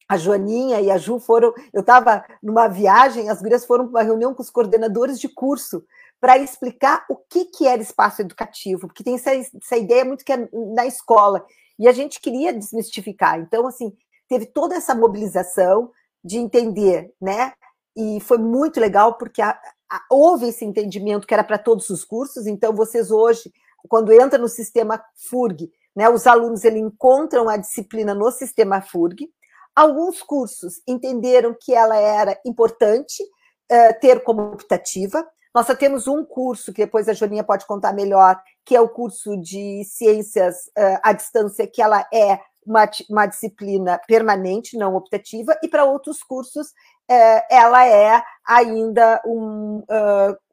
[0.07, 1.53] a Joaninha e a Ju foram.
[1.73, 5.83] Eu estava numa viagem, as gurias foram para uma reunião com os coordenadores de curso
[6.19, 10.33] para explicar o que, que era espaço educativo, porque tem essa, essa ideia muito que
[10.33, 11.45] é na escola.
[11.77, 13.39] E a gente queria desmistificar.
[13.39, 13.93] Então, assim,
[14.27, 15.91] teve toda essa mobilização
[16.23, 17.53] de entender, né?
[17.95, 19.51] E foi muito legal, porque a,
[19.89, 22.47] a, houve esse entendimento que era para todos os cursos.
[22.47, 23.51] Então, vocês hoje,
[23.87, 29.29] quando entra no sistema FURG, né, os alunos ele encontram a disciplina no sistema FURG
[29.75, 35.25] Alguns cursos entenderam que ela era importante, uh, ter como optativa.
[35.53, 38.89] Nós só temos um curso, que depois a Joaninha pode contar melhor, que é o
[38.89, 45.57] curso de ciências uh, à distância, que ela é uma, uma disciplina permanente, não optativa,
[45.61, 49.83] e para outros cursos uh, ela é ainda um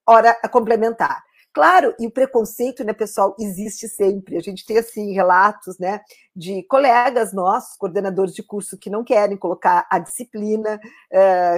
[0.06, 1.22] hora complementar.
[1.54, 4.38] Claro, e o preconceito, né, pessoal, existe sempre.
[4.38, 6.00] A gente tem, assim, relatos, né,
[6.34, 10.80] de colegas nossos, coordenadores de curso, que não querem colocar a disciplina,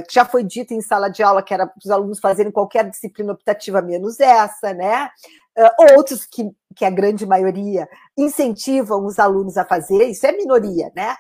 [0.09, 2.91] que já foi dito em sala de aula que era para os alunos fazerem qualquer
[2.91, 5.11] disciplina optativa menos essa, né?
[5.57, 10.91] Uh, outros que, que a grande maioria incentivam os alunos a fazer, isso é minoria,
[10.97, 11.15] né?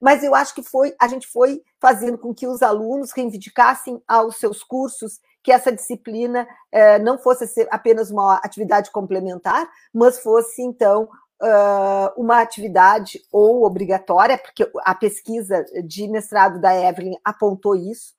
[0.00, 4.36] Mas eu acho que foi, a gente foi fazendo com que os alunos reivindicassem aos
[4.36, 11.08] seus cursos que essa disciplina eh, não fosse apenas uma atividade complementar, mas fosse, então,
[11.42, 18.14] uh, uma atividade ou obrigatória, porque a pesquisa de mestrado da Evelyn apontou isso.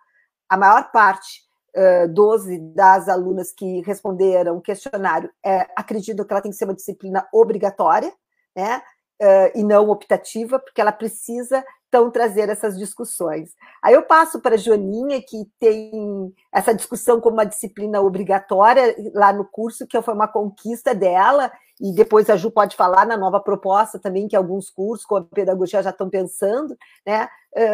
[0.49, 1.43] A maior parte
[1.75, 6.65] uh, 12 das alunas que responderam o questionário uh, acreditam que ela tem que ser
[6.65, 8.11] uma disciplina obrigatória,
[8.55, 8.81] né?
[9.21, 13.55] Uh, e não optativa, porque ela precisa então trazer essas discussões.
[13.79, 19.31] Aí eu passo para a Joaninha, que tem essa discussão como uma disciplina obrigatória lá
[19.31, 23.39] no curso, que foi uma conquista dela, e depois a Ju pode falar na nova
[23.39, 27.29] proposta também, que alguns cursos com a pedagogia já estão pensando, né,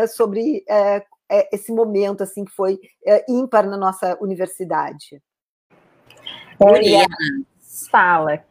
[0.10, 0.66] sobre
[1.50, 2.78] esse momento assim que foi
[3.30, 5.22] ímpar na nossa universidade.
[6.60, 7.16] Oriana,
[7.90, 8.44] fala.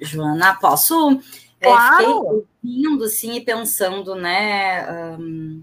[0.00, 1.18] Joana, posso
[1.60, 1.94] Claro.
[1.94, 5.62] É, fiquei ouvindo, assim, e pensando, né, um,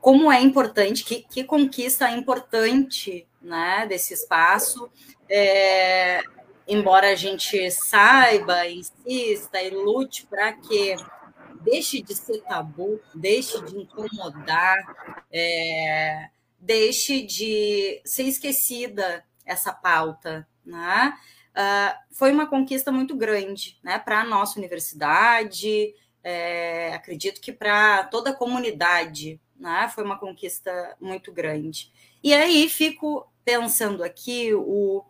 [0.00, 4.90] como é importante, que, que conquista importante, né, desse espaço,
[5.28, 6.20] é,
[6.66, 10.96] embora a gente saiba, insista e lute para que
[11.60, 14.78] deixe de ser tabu, deixe de incomodar,
[15.32, 16.28] é,
[16.58, 21.14] deixe de ser esquecida essa pauta, né?
[21.58, 25.92] Uh, foi uma conquista muito grande né, para a nossa universidade,
[26.22, 31.90] é, acredito que para toda a comunidade né, foi uma conquista muito grande.
[32.22, 35.04] E aí fico pensando aqui, o,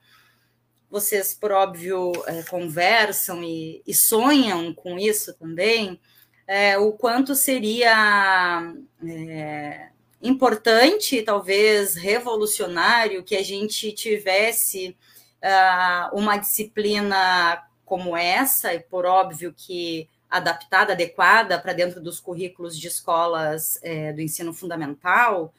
[0.91, 6.01] vocês, por óbvio, é, conversam e, e, sonham com isso também,
[6.47, 8.73] é, o quanto seria
[9.05, 9.89] é,
[10.23, 14.97] importante, talvez revolucionário, que a gente tivesse
[15.43, 22.79] uh, uma disciplina como essa, e por óbvio que adaptada, adequada para dentro dos currículos
[22.79, 25.55] de escolas é, do ensino fundamental,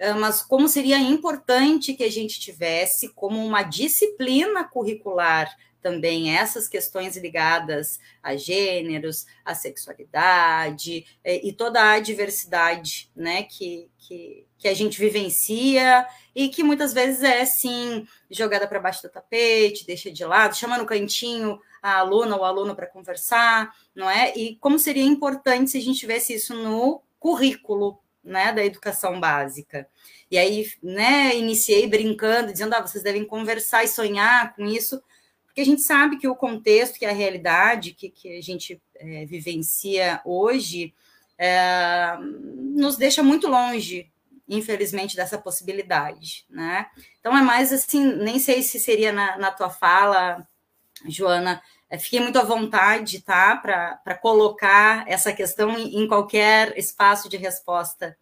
[0.00, 6.68] uh, mas como seria importante que a gente tivesse como uma disciplina curricular também essas
[6.68, 14.68] questões ligadas a gêneros, a sexualidade é, e toda a diversidade né, que, que, que
[14.68, 20.10] a gente vivencia e que muitas vezes é, sim, jogada para baixo do tapete, deixa
[20.10, 24.36] de lado, chama no cantinho a aluna ou aluno para conversar, não é?
[24.36, 29.88] E como seria importante se a gente tivesse isso no currículo né, da educação básica.
[30.30, 35.02] E aí, né, iniciei brincando, dizendo, ah, vocês devem conversar e sonhar com isso,
[35.58, 39.26] porque a gente sabe que o contexto, que a realidade que, que a gente é,
[39.26, 40.94] vivencia hoje,
[41.36, 44.08] é, nos deixa muito longe
[44.50, 46.86] infelizmente, dessa possibilidade, né?
[47.20, 50.48] Então é mais assim, nem sei se seria na, na tua fala,
[51.06, 53.54] Joana, é, fiquei muito à vontade, tá?
[53.56, 58.16] Para colocar essa questão em, em qualquer espaço de resposta.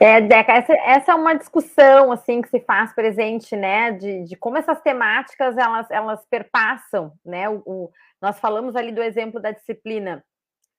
[0.00, 3.90] É, Deca, essa, essa, é uma discussão assim que se faz presente, né?
[3.90, 7.48] De, de como essas temáticas elas, elas perpassam, né?
[7.48, 7.90] O, o,
[8.22, 10.24] nós falamos ali do exemplo da disciplina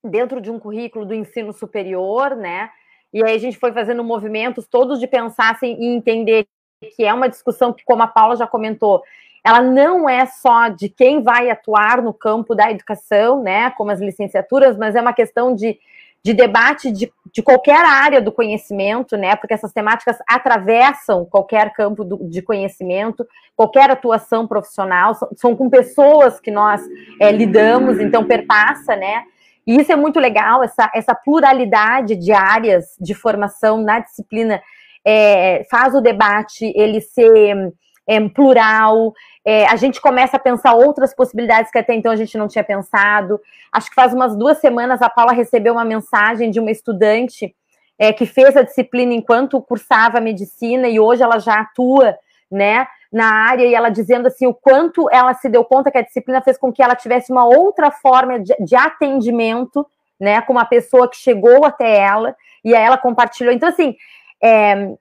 [0.02, 2.70] dentro de um currículo do ensino superior, né?
[3.12, 6.48] E aí a gente foi fazendo movimentos todos de pensar assim, e entender
[6.96, 9.04] que é uma discussão que, como a Paula já comentou,
[9.44, 13.70] ela não é só de quem vai atuar no campo da educação, né?
[13.72, 15.78] Como as licenciaturas, mas é uma questão de,
[16.24, 19.36] de debate de, de qualquer área do conhecimento, né?
[19.36, 25.70] Porque essas temáticas atravessam qualquer campo do, de conhecimento, qualquer atuação profissional, são, são com
[25.70, 26.82] pessoas que nós
[27.22, 29.24] é, lidamos, então perpassa, né?
[29.66, 34.62] E isso é muito legal, essa, essa pluralidade de áreas de formação na disciplina
[35.06, 37.72] é, faz o debate ele ser
[38.08, 39.14] é, plural,
[39.52, 42.64] é, a gente começa a pensar outras possibilidades que até então a gente não tinha
[42.64, 43.42] pensado.
[43.72, 47.56] Acho que faz umas duas semanas a Paula recebeu uma mensagem de uma estudante
[47.98, 52.16] é, que fez a disciplina enquanto cursava medicina e hoje ela já atua,
[52.52, 52.86] né?
[53.12, 56.44] na área e ela dizendo assim o quanto ela se deu conta que a disciplina
[56.44, 59.84] fez com que ela tivesse uma outra forma de, de atendimento,
[60.20, 63.52] né, com uma pessoa que chegou até ela e aí ela compartilhou.
[63.52, 63.96] Então assim,
[64.44, 64.94] é,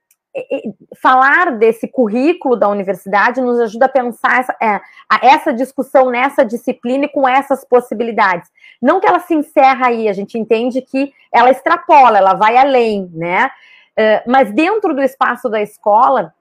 [1.01, 4.81] falar desse currículo da universidade nos ajuda a pensar essa, é,
[5.21, 8.49] essa discussão nessa disciplina e com essas possibilidades.
[8.81, 13.09] Não que ela se encerra aí, a gente entende que ela extrapola, ela vai além,
[13.13, 13.49] né?
[13.97, 16.33] Uh, mas dentro do espaço da escola,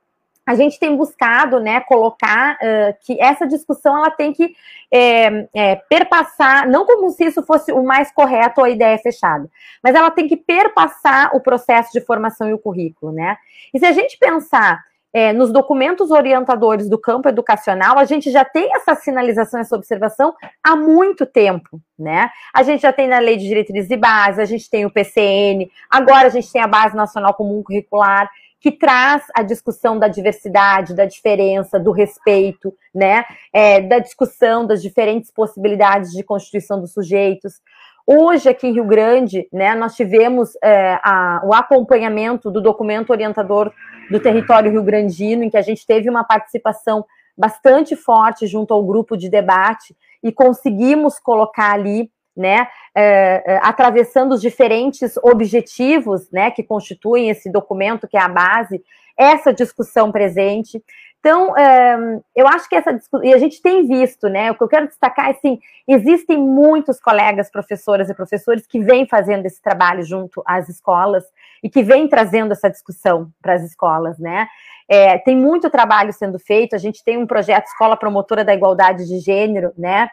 [0.49, 4.57] a gente tem buscado, né, colocar uh, que essa discussão ela tem que
[4.91, 9.47] é, é, perpassar, não como se isso fosse o mais correto ou a ideia fechada,
[9.83, 13.37] mas ela tem que perpassar o processo de formação e o currículo, né?
[13.75, 14.83] E se a gente pensar
[15.13, 20.35] é, nos documentos orientadores do campo educacional, a gente já tem essa sinalização, essa observação
[20.65, 22.31] há muito tempo, né?
[22.55, 25.71] A gente já tem na Lei de Diretrizes e Bases, a gente tem o PCN,
[25.91, 30.95] agora a gente tem a Base Nacional Comum Curricular que traz a discussão da diversidade,
[30.95, 33.25] da diferença, do respeito, né?
[33.53, 37.61] É, da discussão das diferentes possibilidades de constituição dos sujeitos.
[38.07, 43.71] Hoje, aqui em Rio Grande, né, nós tivemos é, a, o acompanhamento do documento orientador
[44.11, 47.05] do território rio-grandino, em que a gente teve uma participação
[47.37, 54.33] bastante forte junto ao grupo de debate e conseguimos colocar ali né, é, é, atravessando
[54.33, 58.81] os diferentes objetivos, né, que constituem esse documento, que é a base,
[59.17, 60.81] essa discussão presente.
[61.19, 64.63] Então, é, eu acho que essa discussão, e a gente tem visto, né, o que
[64.63, 69.61] eu quero destacar é, assim, existem muitos colegas, professoras e professores que vêm fazendo esse
[69.61, 71.25] trabalho junto às escolas
[71.61, 74.47] e que vêm trazendo essa discussão para as escolas, né,
[74.89, 79.07] é, tem muito trabalho sendo feito, a gente tem um projeto Escola Promotora da Igualdade
[79.07, 80.09] de Gênero, né,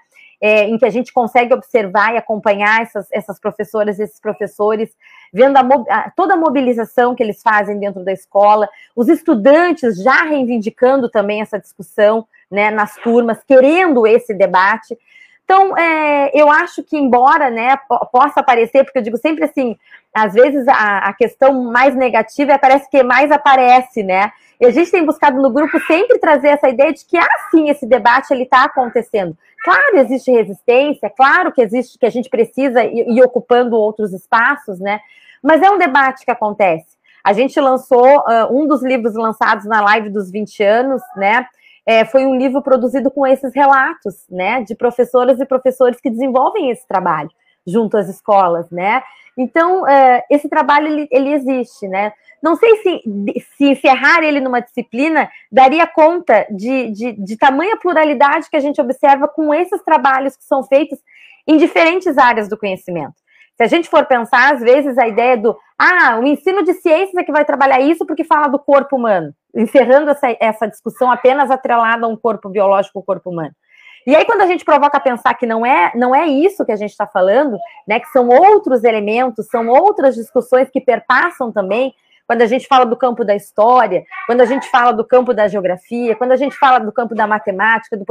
[0.45, 4.95] é, em que a gente consegue observar e acompanhar essas, essas professoras, esses professores,
[5.33, 10.21] vendo a, a, toda a mobilização que eles fazem dentro da escola, os estudantes já
[10.21, 14.95] reivindicando também essa discussão né, nas turmas, querendo esse debate.
[15.43, 17.75] Então, é, eu acho que, embora né,
[18.11, 19.75] possa aparecer, porque eu digo sempre assim,
[20.13, 24.31] às vezes a, a questão mais negativa é parece que mais aparece, né?
[24.61, 27.67] E a gente tem buscado no grupo sempre trazer essa ideia de que, ah, sim,
[27.67, 29.35] esse debate ele está acontecendo.
[29.65, 34.79] Claro, existe resistência, claro que existe que a gente precisa ir, ir, ocupando outros espaços,
[34.79, 34.99] né?
[35.41, 36.85] Mas é um debate que acontece.
[37.23, 41.47] A gente lançou uh, um dos livros lançados na live dos 20 anos, né?
[41.83, 44.61] É, foi um livro produzido com esses relatos, né?
[44.61, 47.31] De professoras e professores que desenvolvem esse trabalho
[47.65, 49.01] junto às escolas, né?
[49.35, 52.13] Então, uh, esse trabalho ele, ele existe, né?
[52.45, 53.01] Não sei se,
[53.57, 58.79] se encerrar ele numa disciplina daria conta de, de, de tamanha pluralidade que a gente
[58.79, 60.99] observa com esses trabalhos que são feitos
[61.47, 63.15] em diferentes áreas do conhecimento.
[63.57, 67.15] Se a gente for pensar, às vezes, a ideia do ah, o ensino de ciências
[67.15, 71.49] é que vai trabalhar isso porque fala do corpo humano, encerrando essa, essa discussão apenas
[71.49, 73.55] atrelada a um corpo biológico, o corpo humano.
[74.05, 76.71] E aí, quando a gente provoca a pensar que não é, não é isso que
[76.71, 81.91] a gente está falando, né, que são outros elementos, são outras discussões que perpassam também
[82.27, 85.47] quando a gente fala do campo da história, quando a gente fala do campo da
[85.47, 88.05] geografia, quando a gente fala do campo da matemática, do...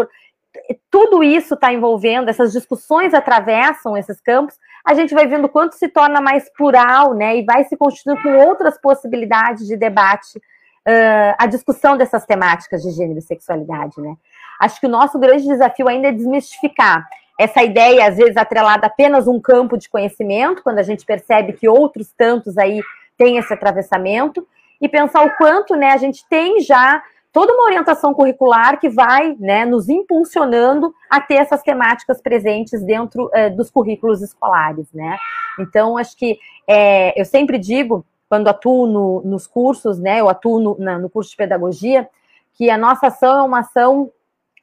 [0.91, 5.89] tudo isso está envolvendo, essas discussões atravessam esses campos, a gente vai vendo quanto se
[5.89, 11.47] torna mais plural, né, e vai se constituindo com outras possibilidades de debate uh, a
[11.47, 14.15] discussão dessas temáticas de gênero e sexualidade, né.
[14.61, 17.05] Acho que o nosso grande desafio ainda é desmistificar
[17.39, 21.53] essa ideia, às vezes, atrelada a apenas um campo de conhecimento, quando a gente percebe
[21.53, 22.81] que outros tantos aí
[23.17, 24.47] tem esse atravessamento
[24.81, 29.35] e pensar o quanto né, a gente tem já toda uma orientação curricular que vai
[29.41, 34.87] né, nos impulsionando a ter essas temáticas presentes dentro é, dos currículos escolares.
[34.93, 35.17] Né?
[35.59, 40.61] Então, acho que é, eu sempre digo, quando atuo no, nos cursos, né, eu atuo
[40.61, 42.09] no, na, no curso de pedagogia,
[42.53, 44.11] que a nossa ação é uma ação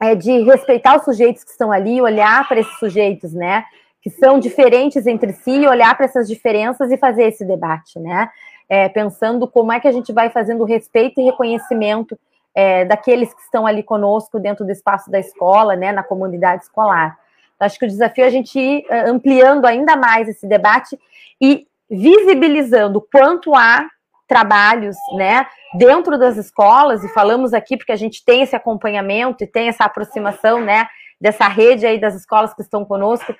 [0.00, 3.64] é, de respeitar os sujeitos que estão ali, olhar para esses sujeitos, né?
[4.02, 8.28] Que são diferentes entre si, olhar para essas diferenças e fazer esse debate, né?
[8.68, 12.18] É, pensando como é que a gente vai fazendo respeito e reconhecimento
[12.54, 17.18] é, daqueles que estão ali conosco dentro do espaço da escola, né, na comunidade escolar.
[17.54, 20.98] Então, acho que o desafio é a gente ir é, ampliando ainda mais esse debate
[21.40, 23.86] e visibilizando quanto há
[24.26, 29.46] trabalhos, né, dentro das escolas, e falamos aqui porque a gente tem esse acompanhamento e
[29.46, 30.86] tem essa aproximação, né,
[31.22, 33.32] dessa rede aí das escolas que estão conosco,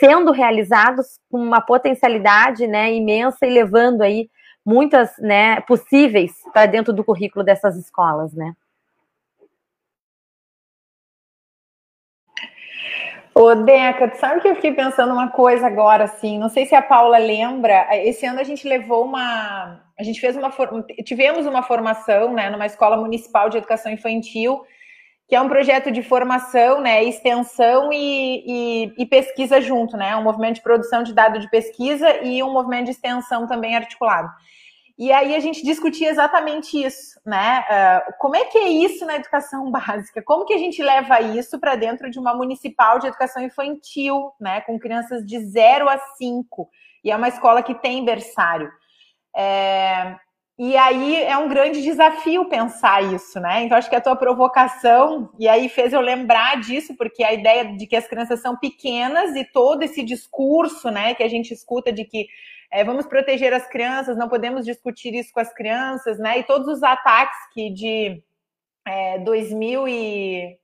[0.00, 4.28] sendo realizados com uma potencialidade né, imensa e levando aí
[4.66, 8.54] muitas né, possíveis para dentro do currículo dessas escolas, né?
[13.32, 16.82] Ô, Deca, sabe que eu fiquei pensando uma coisa agora, assim, não sei se a
[16.82, 20.52] Paula lembra, esse ano a gente levou uma, a gente fez uma,
[21.04, 24.60] tivemos uma formação, né, numa escola municipal de educação infantil,
[25.28, 30.22] que é um projeto de formação, né, extensão e, e, e, pesquisa junto, né, um
[30.22, 34.30] movimento de produção de dado de pesquisa e um movimento de extensão também articulado.
[34.98, 37.60] E aí a gente discutia exatamente isso, né?
[37.70, 40.20] Uh, como é que é isso na educação básica?
[40.20, 44.60] Como que a gente leva isso para dentro de uma municipal de educação infantil, né?
[44.62, 46.68] Com crianças de 0 a 5.
[47.04, 48.72] E é uma escola que tem berçário.
[49.36, 50.16] É,
[50.58, 53.62] e aí é um grande desafio pensar isso, né?
[53.62, 57.76] Então acho que a tua provocação, e aí fez eu lembrar disso, porque a ideia
[57.76, 61.92] de que as crianças são pequenas e todo esse discurso, né, que a gente escuta
[61.92, 62.26] de que
[62.72, 66.38] é, vamos proteger as crianças, não podemos discutir isso com as crianças, né?
[66.40, 68.22] E todos os ataques que de
[68.86, 70.58] é, 2000 e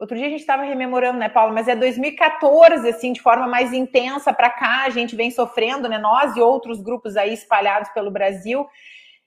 [0.00, 1.52] Outro dia a gente estava rememorando, né, Paulo?
[1.52, 5.98] Mas é 2014, assim, de forma mais intensa para cá, a gente vem sofrendo, né?
[5.98, 8.66] Nós e outros grupos aí espalhados pelo Brasil.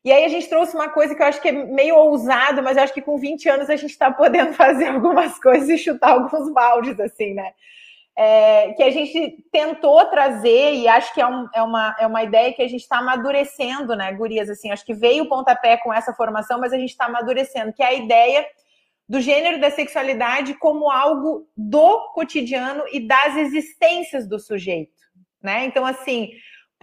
[0.03, 2.75] E aí a gente trouxe uma coisa que eu acho que é meio ousado, mas
[2.75, 6.11] eu acho que com 20 anos a gente está podendo fazer algumas coisas e chutar
[6.11, 7.53] alguns baldes, assim, né?
[8.15, 12.21] É, que a gente tentou trazer, e acho que é, um, é, uma, é uma
[12.21, 14.49] ideia que a gente está amadurecendo, né, Gurias?
[14.49, 17.81] Assim, acho que veio o pontapé com essa formação, mas a gente está amadurecendo, que
[17.81, 18.45] é a ideia
[19.07, 25.01] do gênero e da sexualidade como algo do cotidiano e das existências do sujeito,
[25.41, 25.65] né?
[25.65, 26.29] Então, assim,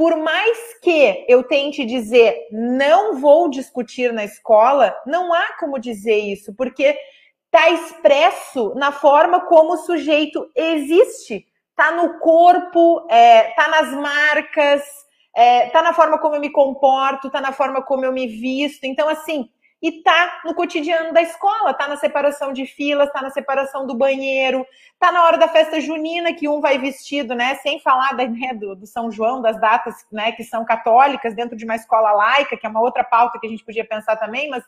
[0.00, 6.16] por mais que eu tente dizer não vou discutir na escola, não há como dizer
[6.16, 6.98] isso, porque
[7.44, 13.92] está expresso na forma como o sujeito existe, está no corpo, está é, tá nas
[13.92, 18.10] marcas, está é, tá na forma como eu me comporto, está na forma como eu
[18.10, 18.84] me visto.
[18.84, 19.50] Então, assim,
[19.82, 23.94] e tá no cotidiano da escola, tá na separação de filas, tá na separação do
[23.94, 24.66] banheiro,
[24.98, 28.52] tá na hora da festa junina que um vai vestido, né, sem falar da, né,
[28.52, 32.58] do, do, São João, das datas, né, que são católicas dentro de uma escola laica,
[32.58, 34.62] que é uma outra pauta que a gente podia pensar também, mas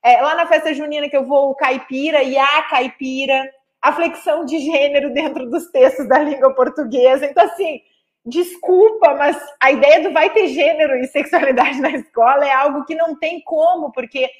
[0.00, 3.50] é, lá na festa junina que eu vou caipira e a caipira,
[3.80, 7.80] a flexão de gênero dentro dos textos da língua portuguesa, então assim,
[8.24, 12.94] desculpa, mas a ideia do vai ter gênero e sexualidade na escola é algo que
[12.94, 14.30] não tem como, porque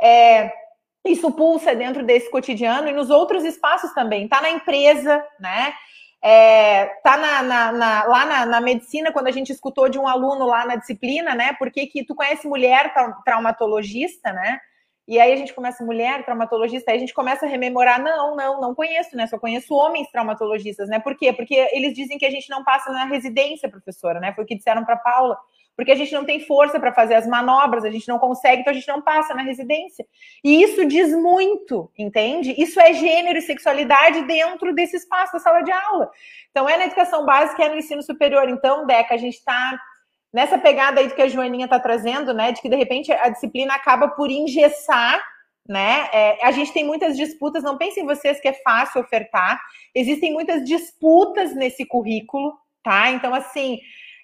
[0.00, 0.52] é,
[1.06, 4.28] isso pulsa dentro desse cotidiano e nos outros espaços também.
[4.28, 5.74] Tá na empresa, né?
[6.22, 10.08] É, tá na, na, na, lá na, na, medicina, quando a gente escutou de um
[10.08, 11.54] aluno lá na disciplina, né?
[11.58, 12.92] Porque que tu conhece mulher
[13.24, 14.58] traumatologista, né?
[15.08, 18.60] E aí a gente começa, mulher traumatologista, aí a gente começa a rememorar, não, não,
[18.60, 19.26] não conheço, né?
[19.26, 20.98] Só conheço homens traumatologistas, né?
[21.00, 21.32] Por quê?
[21.32, 24.34] Porque eles dizem que a gente não passa na residência, professora, né?
[24.34, 25.38] Foi o que disseram para Paula
[25.78, 28.72] porque a gente não tem força para fazer as manobras, a gente não consegue, então
[28.72, 30.04] a gente não passa na residência.
[30.42, 32.52] E isso diz muito, entende?
[32.58, 36.10] Isso é gênero e sexualidade dentro desse espaço da sala de aula.
[36.50, 38.48] Então é na educação básica, é no ensino superior.
[38.48, 39.80] Então, Deca, a gente está
[40.38, 42.52] nessa pegada aí que a Joaninha está trazendo, né?
[42.52, 45.20] De que de repente a disciplina acaba por engessar
[45.68, 46.08] né?
[46.14, 49.60] É, a gente tem muitas disputas, não pensem vocês que é fácil ofertar.
[49.94, 53.10] Existem muitas disputas nesse currículo, tá?
[53.10, 53.78] Então, assim,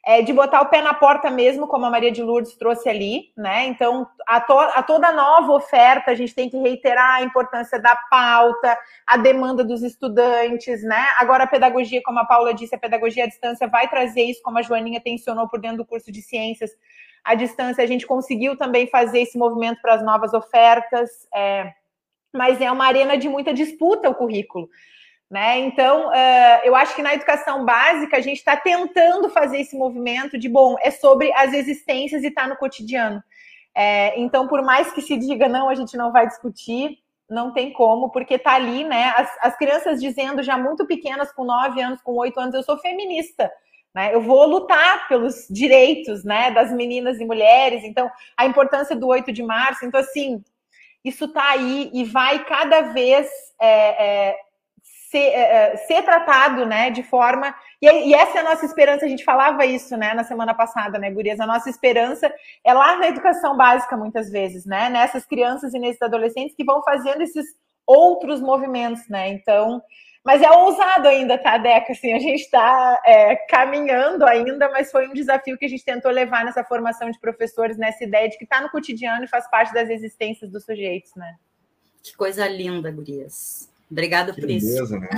[0.07, 3.32] é, de botar o pé na porta mesmo, como a Maria de Lourdes trouxe ali,
[3.34, 3.64] né?
[3.64, 7.96] Então, a, to, a, toda nova oferta, a gente tem que reiterar a importância da
[8.11, 11.07] pauta, a demanda dos estudantes, né?
[11.18, 14.59] Agora, a pedagogia, como a Paula disse, a pedagogia à distância vai trazer isso, como
[14.59, 16.70] a Joaninha tensionou por dentro do curso de ciências.
[17.24, 21.72] À distância, a gente conseguiu também fazer esse movimento para as novas ofertas, é,
[22.30, 24.68] mas é uma arena de muita disputa o currículo.
[25.31, 25.59] Né?
[25.61, 30.39] Então, uh, eu acho que na educação básica a gente está tentando fazer esse movimento
[30.39, 33.22] de bom, é sobre as existências e está no cotidiano.
[33.75, 36.99] É, então, por mais que se diga não, a gente não vai discutir,
[37.29, 39.12] não tem como, porque está ali, né?
[39.16, 42.79] As, as, crianças dizendo já muito pequenas, com 9 anos, com 8 anos, eu sou
[42.79, 43.51] feminista.
[43.95, 44.14] Né?
[44.14, 47.83] Eu vou lutar pelos direitos né, das meninas e mulheres.
[47.85, 49.85] Então, a importância do 8 de março.
[49.85, 50.43] Então, assim,
[51.05, 53.29] isso está aí e vai cada vez
[53.61, 54.37] é, é,
[55.14, 57.54] ser, é, ser tratado, né, de forma.
[57.80, 60.98] E, e, essa é a nossa esperança, a gente falava isso, né, na semana passada,
[60.98, 61.38] né, Gurias?
[61.38, 62.32] A nossa esperança
[62.64, 66.82] é lá na educação básica, muitas vezes, né, nessas crianças e nesses adolescentes que vão
[66.82, 67.46] fazendo esses
[67.86, 69.28] outros movimentos, né?
[69.28, 69.80] Então.
[70.24, 71.92] Mas é ousado ainda, tá, Deca?
[71.92, 76.10] Assim, a gente está é, caminhando ainda, mas foi um desafio que a gente tentou
[76.10, 79.74] levar nessa formação de professores, nessa ideia de que está no cotidiano e faz parte
[79.74, 81.36] das existências dos sujeitos, né?
[82.02, 83.74] Que coisa linda, Gurias.
[83.91, 84.99] Obrigada por beleza, isso.
[84.99, 85.09] Né?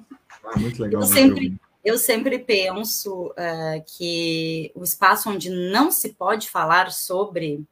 [0.48, 1.02] Ah, muito legal.
[1.02, 7.64] Eu sempre, eu sempre penso uh, que o espaço onde não se pode falar sobre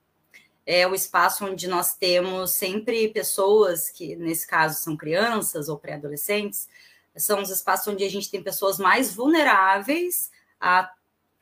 [0.66, 6.68] é o espaço onde nós temos sempre pessoas que, nesse caso, são crianças ou pré-adolescentes,
[7.16, 10.90] são os espaços onde a gente tem pessoas mais vulneráveis a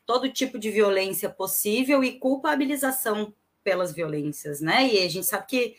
[0.05, 4.93] todo tipo de violência possível e culpabilização pelas violências, né?
[4.93, 5.77] E a gente sabe que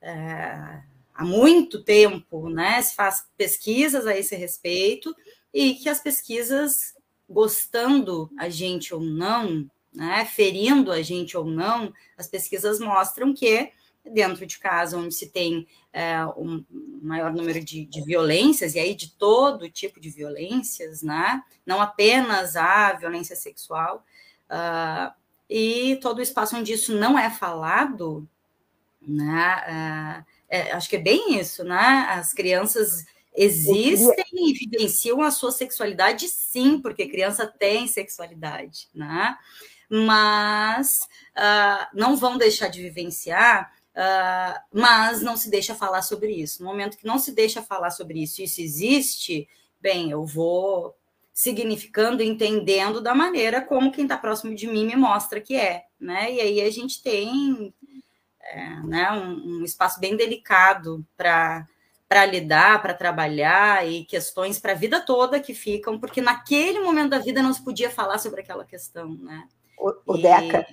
[0.00, 0.80] é,
[1.16, 5.14] há muito tempo, né, se faz pesquisas a esse respeito
[5.52, 6.94] e que as pesquisas,
[7.28, 13.72] gostando a gente ou não, né, ferindo a gente ou não, as pesquisas mostram que
[14.04, 16.64] dentro de casa onde se tem é, um
[17.02, 21.42] maior número de, de, violências, e aí de todo tipo de violências, né?
[21.64, 24.04] não apenas a violência sexual,
[24.48, 25.12] uh,
[25.50, 28.28] e todo o espaço onde isso não é falado,
[29.00, 30.22] né?
[30.22, 32.06] Uh, é, acho que é bem isso, né?
[32.10, 39.36] As crianças existem e vivenciam a sua sexualidade, sim, porque criança tem sexualidade, né?
[39.88, 41.00] Mas
[41.36, 46.62] uh, não vão deixar de vivenciar Uh, mas não se deixa falar sobre isso.
[46.62, 49.48] No momento que não se deixa falar sobre isso, isso existe,
[49.80, 50.94] bem, eu vou
[51.32, 56.30] significando, entendendo da maneira como quem está próximo de mim me mostra que é, né?
[56.30, 57.72] E aí a gente tem
[58.52, 61.66] é, né, um, um espaço bem delicado para
[62.08, 67.10] para lidar, para trabalhar e questões para a vida toda que ficam, porque naquele momento
[67.10, 69.42] da vida não se podia falar sobre aquela questão, né?
[69.76, 70.22] O, o e...
[70.22, 70.64] Deca,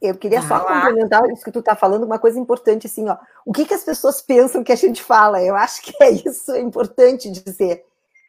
[0.00, 3.16] eu queria ah, só complementar isso que tu está falando, uma coisa importante, assim, ó.
[3.46, 5.42] O que, que as pessoas pensam que a gente fala?
[5.42, 7.84] Eu acho que é isso, é importante dizer,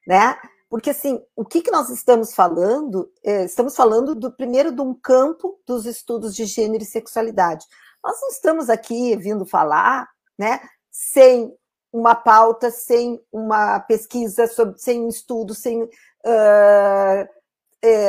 [0.08, 0.38] né?
[0.70, 3.12] Porque, assim, o que, que nós estamos falando?
[3.22, 7.66] É, estamos falando, do primeiro, de um campo dos estudos de gênero e sexualidade.
[8.04, 11.56] Nós não estamos aqui vindo falar, né, sem
[11.94, 15.90] uma pauta, sem uma pesquisa, sobre, sem um estudo, sem uh,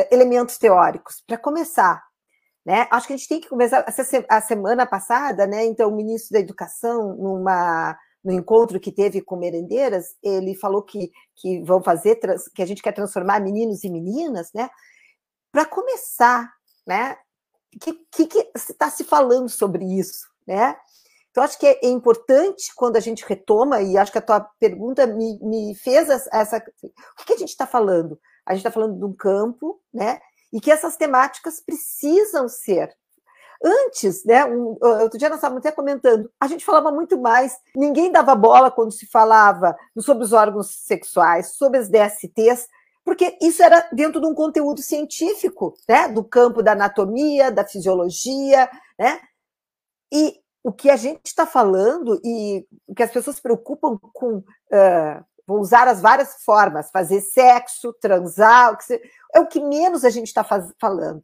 [0.09, 1.21] elementos teóricos.
[1.27, 2.01] Para começar,
[2.65, 2.87] né?
[2.89, 3.85] Acho que a gente tem que começar.
[4.29, 9.35] A semana passada, né, então, o ministro da Educação, numa, no encontro que teve com
[9.35, 12.19] merendeiras, ele falou que, que vão fazer,
[12.55, 14.69] que a gente quer transformar meninos e meninas, né?
[15.51, 16.51] Para começar,
[16.87, 17.17] né?
[17.79, 20.75] Que, está se falando sobre isso, né?
[21.31, 25.07] Então, acho que é importante quando a gente retoma, e acho que a tua pergunta
[25.07, 26.57] me, me fez essa.
[26.57, 28.19] O que, que a gente está falando?
[28.45, 30.19] A gente está falando de um campo, né?
[30.53, 32.95] e que essas temáticas precisam ser.
[33.65, 38.11] Antes, né, um, outro dia nós estávamos até comentando, a gente falava muito mais, ninguém
[38.11, 42.67] dava bola quando se falava sobre os órgãos sexuais, sobre as DSTs,
[43.03, 48.69] porque isso era dentro de um conteúdo científico, né, do campo da anatomia, da fisiologia,
[48.97, 49.19] né,
[50.11, 54.37] e o que a gente está falando e o que as pessoas se preocupam com
[54.37, 59.01] uh, vou usar as várias formas, fazer sexo, transar, o que
[59.35, 60.43] é o que menos a gente está
[60.79, 61.21] falando.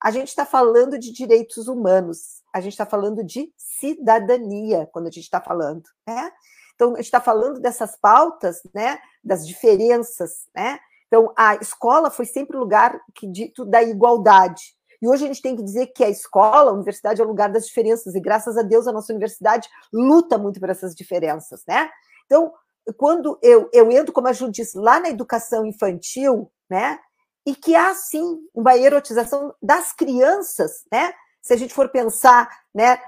[0.00, 5.10] A gente está falando de direitos humanos, a gente está falando de cidadania quando a
[5.10, 6.30] gente está falando, né?
[6.74, 8.98] Então, a gente está falando dessas pautas, né?
[9.24, 10.78] Das diferenças, né?
[11.06, 14.76] Então, a escola foi sempre o lugar que dito da igualdade.
[15.00, 17.50] E hoje a gente tem que dizer que a escola, a universidade é o lugar
[17.50, 21.88] das diferenças, e graças a Deus a nossa universidade luta muito por essas diferenças, né?
[22.24, 22.52] Então,
[22.96, 26.98] quando eu, eu entro, como a Ju disse, lá na educação infantil, né?
[27.44, 31.12] E que há sim uma erotização das crianças, né?
[31.46, 32.98] Se a gente for pensar né,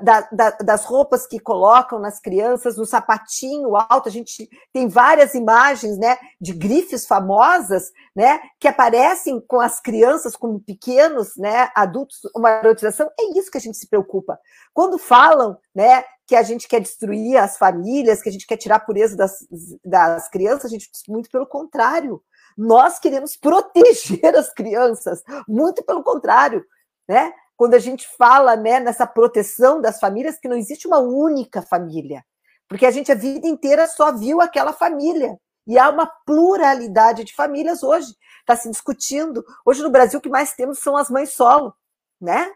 [0.00, 5.34] da, da, das roupas que colocam nas crianças, no sapatinho alto, a gente tem várias
[5.34, 12.20] imagens né, de grifes famosas né, que aparecem com as crianças como pequenos né, adultos,
[12.34, 14.40] uma erotização, é isso que a gente se preocupa.
[14.72, 18.76] Quando falam né, que a gente quer destruir as famílias, que a gente quer tirar
[18.76, 19.46] a pureza das,
[19.84, 22.22] das crianças, a gente diz muito pelo contrário.
[22.56, 26.64] Nós queremos proteger as crianças, muito pelo contrário.
[27.06, 27.34] Né?
[27.62, 32.24] Quando a gente fala né, nessa proteção das famílias, que não existe uma única família,
[32.66, 35.38] porque a gente a vida inteira só viu aquela família.
[35.64, 38.16] E há uma pluralidade de famílias hoje.
[38.40, 39.44] Está se discutindo.
[39.64, 41.72] Hoje no Brasil o que mais temos são as mães solo,
[42.20, 42.50] né?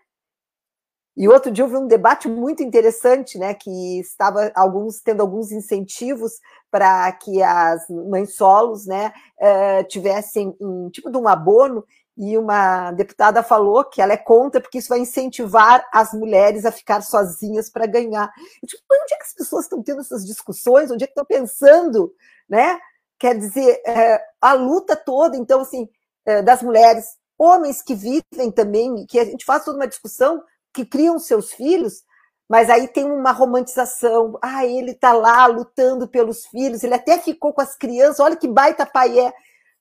[1.17, 3.55] E outro dia vi um debate muito interessante, né?
[3.55, 6.33] Que estava alguns tendo alguns incentivos
[6.69, 11.85] para que as mães solos, né, eh, tivessem um tipo de um abono
[12.17, 16.73] e uma deputada falou que ela é contra porque isso vai incentivar as mulheres a
[16.73, 18.33] ficar sozinhas para ganhar.
[18.63, 20.91] Eu, tipo, onde é que as pessoas estão tendo essas discussões?
[20.91, 22.13] Onde é que estão pensando,
[22.49, 22.79] né?
[23.19, 25.89] Quer dizer, é, a luta toda, então, assim,
[26.25, 30.43] é, das mulheres, homens que vivem também, que a gente faz toda uma discussão,
[30.73, 32.03] que criam seus filhos,
[32.49, 34.39] mas aí tem uma romantização.
[34.43, 38.49] Ah, ele está lá lutando pelos filhos, ele até ficou com as crianças, olha que
[38.49, 39.33] baita pai é.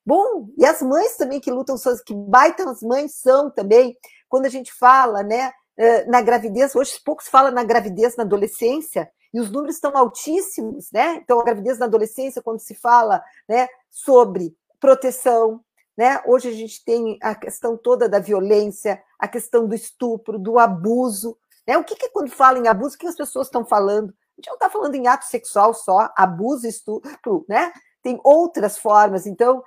[0.06, 1.74] Bom, e as mães também que lutam,
[2.06, 3.98] que baitam as mães são também,
[4.28, 8.22] quando a gente fala, né, eh, na gravidez, hoje pouco se fala na gravidez na
[8.22, 11.16] adolescência, e os números estão altíssimos, né?
[11.16, 15.60] Então, a gravidez na adolescência, quando se fala né, sobre proteção,
[15.96, 16.22] né?
[16.24, 21.36] Hoje a gente tem a questão toda da violência, a questão do estupro, do abuso.
[21.66, 21.76] Né?
[21.76, 24.08] O que, que quando fala em abuso, o que as pessoas estão falando?
[24.10, 27.72] A gente não está falando em ato sexual só, abuso, estupro, né?
[28.06, 29.26] Tem outras formas.
[29.26, 29.64] Então,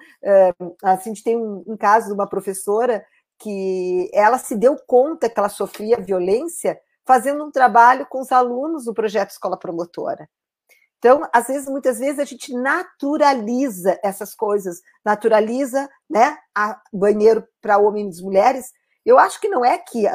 [0.82, 3.06] assim, a gente tem um, caso de uma professora
[3.38, 8.86] que ela se deu conta que ela sofria violência fazendo um trabalho com os alunos
[8.86, 10.30] do projeto Escola Promotora.
[11.00, 16.38] Então, às vezes, muitas vezes a gente naturaliza essas coisas, naturaliza, né,
[16.94, 18.72] banheiro para homens e mulheres.
[19.06, 20.06] Eu acho que não é que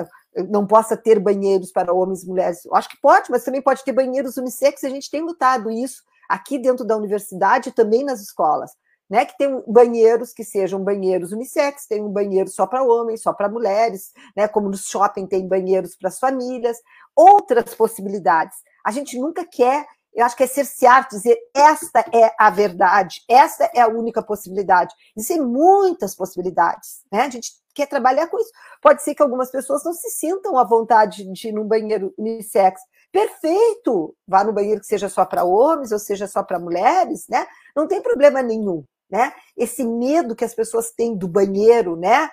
[0.49, 2.65] não possa ter banheiros para homens e mulheres.
[2.65, 4.83] Eu acho que pode, mas também pode ter banheiros unissex.
[4.83, 8.73] A gente tem lutado isso aqui dentro da universidade e também nas escolas
[9.09, 9.25] né?
[9.25, 13.49] Que tem banheiros que sejam banheiros unissex, tem um banheiro só para homens, só para
[13.49, 14.49] mulheres, né?
[14.49, 16.79] Como no shopping tem banheiros para as famílias,
[17.15, 18.57] outras possibilidades.
[18.85, 23.71] A gente nunca quer, eu acho que é cercear, dizer esta é a verdade, esta
[23.75, 24.95] é a única possibilidade.
[25.17, 27.23] Existem muitas possibilidades, né?
[27.23, 28.53] A gente quer trabalhar com isso.
[28.81, 32.81] Pode ser que algumas pessoas não se sintam à vontade de ir num banheiro unissex.
[33.15, 34.15] Perfeito!
[34.27, 37.47] Vá no banheiro que seja só para homens ou seja só para mulheres, né?
[37.75, 38.85] Não tem problema nenhum
[39.15, 39.33] né?
[39.57, 42.29] Esse medo que as pessoas têm do banheiro, né?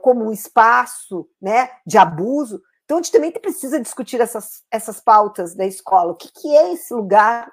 [0.00, 1.70] Como um espaço, né?
[1.86, 2.60] De abuso.
[2.84, 6.12] Então a gente também precisa discutir essas, essas pautas da escola.
[6.12, 7.52] O que, que é esse lugar,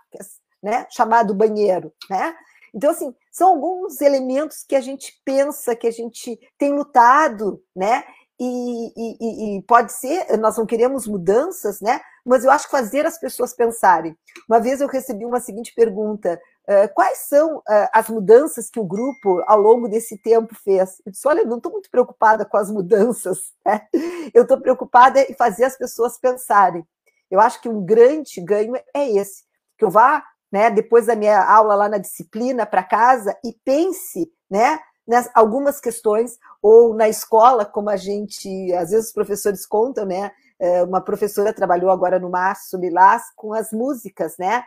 [0.64, 0.88] né?
[0.89, 2.34] Chamado banheiro, né?
[2.74, 8.06] Então, assim, são alguns elementos que a gente pensa, que a gente tem lutado, né?
[8.44, 12.02] E, e, e, pode ser, nós não queremos mudanças, né?
[12.26, 14.18] Mas eu acho que fazer as pessoas pensarem.
[14.50, 17.64] Uma vez eu recebi uma seguinte pergunta: uh, quais são uh,
[17.94, 21.00] as mudanças que o grupo, ao longo desse tempo, fez?
[21.06, 23.88] Eu disse: olha, não estou muito preocupada com as mudanças, né?
[24.34, 26.84] eu estou preocupada em fazer as pessoas pensarem.
[27.30, 29.44] Eu acho que um grande ganho é esse:
[29.78, 34.28] que eu vá, né, depois da minha aula lá na disciplina, para casa e pense,
[34.50, 34.80] né?
[35.12, 40.32] Nas algumas questões, ou na escola, como a gente, às vezes os professores contam, né?
[40.57, 44.64] É, uma professora trabalhou agora no Março Lilás com as músicas, né?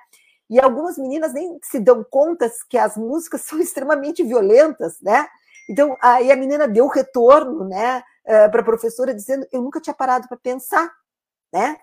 [0.50, 5.26] E algumas meninas nem se dão conta que as músicas são extremamente violentas, né?
[5.66, 9.94] Então, aí a menina deu retorno, né, é, para a professora dizendo: "Eu nunca tinha
[9.94, 10.92] parado para pensar",
[11.50, 11.78] né?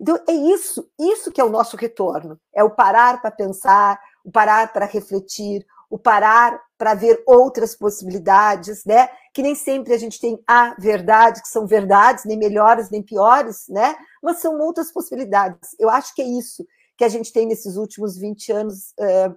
[0.00, 4.30] Então, é isso, isso que é o nosso retorno, é o parar para pensar, o
[4.30, 9.08] parar para refletir, o parar para ver outras possibilidades, né?
[9.32, 13.66] Que nem sempre a gente tem a verdade, que são verdades, nem melhores nem piores,
[13.68, 13.94] né?
[14.20, 15.76] Mas são outras possibilidades.
[15.78, 16.66] Eu acho que é isso
[16.98, 19.32] que a gente tem nesses últimos 20 anos é,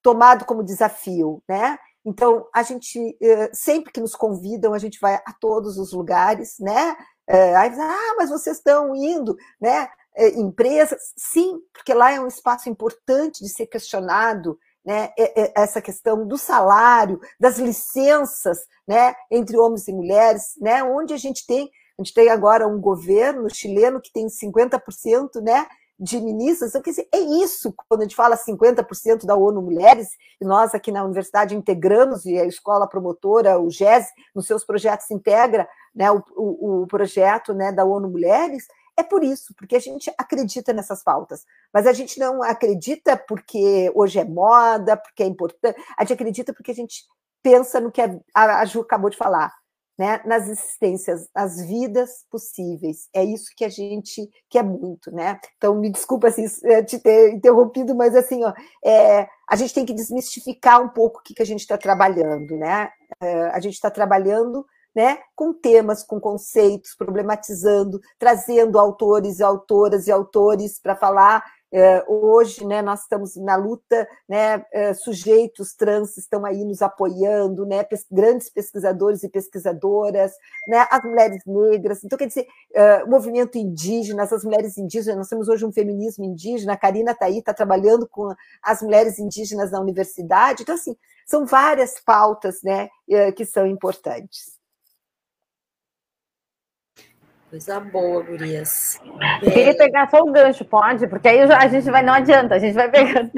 [0.00, 1.76] tomado como desafio, né?
[2.06, 6.54] Então, a gente, é, sempre que nos convidam, a gente vai a todos os lugares,
[6.60, 6.94] né?
[7.26, 9.88] É, aí, ah, mas vocês estão indo, né?
[10.36, 15.10] empresas, sim, porque lá é um espaço importante de ser questionado, né,
[15.54, 21.46] essa questão do salário, das licenças né, entre homens e mulheres, né, onde a gente
[21.46, 25.66] tem, a gente tem agora um governo chileno que tem 50% né,
[25.98, 30.08] de ministras, então, quer dizer, é isso, quando a gente fala 50% da ONU Mulheres,
[30.40, 35.10] e nós aqui na universidade integramos, e a escola promotora, o GES, nos seus projetos
[35.10, 38.66] integra né, o, o, o projeto né, da ONU Mulheres,
[38.96, 41.44] é por isso, porque a gente acredita nessas pautas.
[41.72, 45.76] Mas a gente não acredita porque hoje é moda, porque é importante.
[45.98, 47.04] A gente acredita porque a gente
[47.42, 48.00] pensa no que
[48.34, 49.52] a Ju acabou de falar,
[49.98, 50.22] né?
[50.24, 53.08] nas existências, nas vidas possíveis.
[53.12, 55.38] É isso que a gente quer muito, né?
[55.56, 56.46] Então, me desculpa assim,
[56.86, 58.52] te ter interrompido, mas assim, ó,
[58.84, 62.56] é, a gente tem que desmistificar um pouco o que, que a gente está trabalhando,
[62.56, 62.90] né?
[63.20, 64.64] É, a gente está trabalhando
[64.94, 71.44] né, com temas, com conceitos, problematizando, trazendo autores e autoras e autores para falar.
[71.76, 77.66] É, hoje, né, nós estamos na luta, né, é, sujeitos trans estão aí nos apoiando,
[77.66, 80.30] né, pes grandes pesquisadores e pesquisadoras,
[80.68, 82.04] né, as mulheres negras.
[82.04, 86.74] Então, quer dizer, é, movimento indígena, as mulheres indígenas, nós temos hoje um feminismo indígena,
[86.74, 88.32] a Karina está aí, está trabalhando com
[88.62, 90.62] as mulheres indígenas na universidade.
[90.62, 92.88] Então, assim, são várias pautas né,
[93.34, 94.63] que são importantes.
[97.54, 99.00] Coisa boa, gurias.
[99.40, 101.06] Eu queria pegar só o gancho, pode?
[101.06, 103.30] Porque aí a gente vai, não adianta, a gente vai pegando.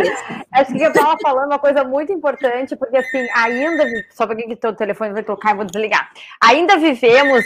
[0.52, 4.58] Acho que eu estava falando uma coisa muito importante, porque assim, ainda, só para que
[4.66, 6.10] o telefone vai tocar, eu vou desligar.
[6.42, 7.44] Ainda vivemos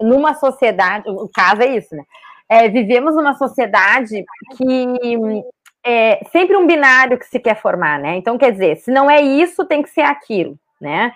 [0.00, 2.04] numa sociedade, o caso é isso, né?
[2.48, 4.24] É, vivemos numa sociedade
[4.56, 5.42] que
[5.84, 8.14] é sempre um binário que se quer formar, né?
[8.14, 11.12] Então, quer dizer, se não é isso, tem que ser aquilo, né?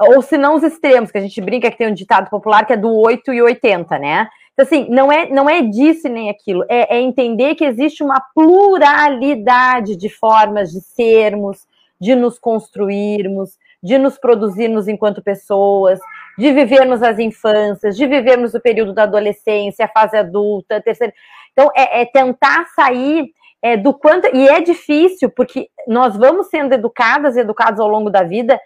[0.00, 2.72] Ou se não os extremos, que a gente brinca que tem um ditado popular que
[2.72, 4.28] é do 8 e 80, né?
[4.52, 8.20] Então, assim, não é, não é disso nem aquilo, é, é entender que existe uma
[8.34, 11.66] pluralidade de formas de sermos,
[12.00, 15.98] de nos construirmos, de nos produzirmos enquanto pessoas,
[16.38, 21.12] de vivermos as infâncias, de vivermos o período da adolescência, a fase adulta, a terceira.
[21.52, 23.30] Então, é, é tentar sair
[23.62, 24.34] é, do quanto.
[24.34, 28.60] E é difícil, porque nós vamos sendo educadas e educados ao longo da vida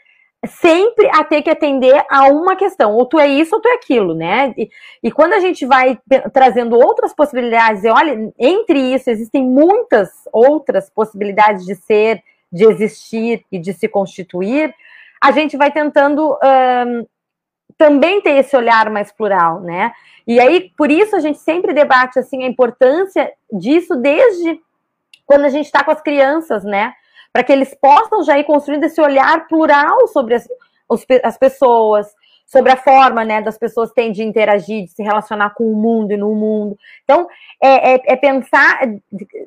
[0.46, 3.74] sempre a ter que atender a uma questão, ou tu é isso ou tu é
[3.74, 4.54] aquilo, né?
[4.56, 4.70] E,
[5.02, 5.98] e quando a gente vai
[6.32, 12.22] trazendo outras possibilidades, e olha, entre isso existem muitas outras possibilidades de ser,
[12.52, 14.74] de existir e de se constituir,
[15.20, 17.06] a gente vai tentando um,
[17.78, 19.92] também ter esse olhar mais plural, né?
[20.26, 24.60] E aí, por isso, a gente sempre debate assim a importância disso desde
[25.26, 26.94] quando a gente está com as crianças, né?
[27.34, 30.48] Para que eles possam já ir construindo esse olhar plural sobre as,
[31.24, 32.06] as pessoas,
[32.46, 36.12] sobre a forma né, das pessoas têm de interagir, de se relacionar com o mundo
[36.12, 36.78] e no mundo.
[37.02, 37.26] Então,
[37.60, 38.78] é, é, é, pensar,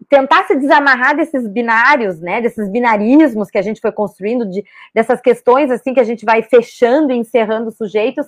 [0.09, 4.61] tentar se desamarrar desses binários, né, desses binarismos que a gente foi construindo, de,
[4.93, 8.27] dessas questões assim que a gente vai fechando e encerrando sujeitos,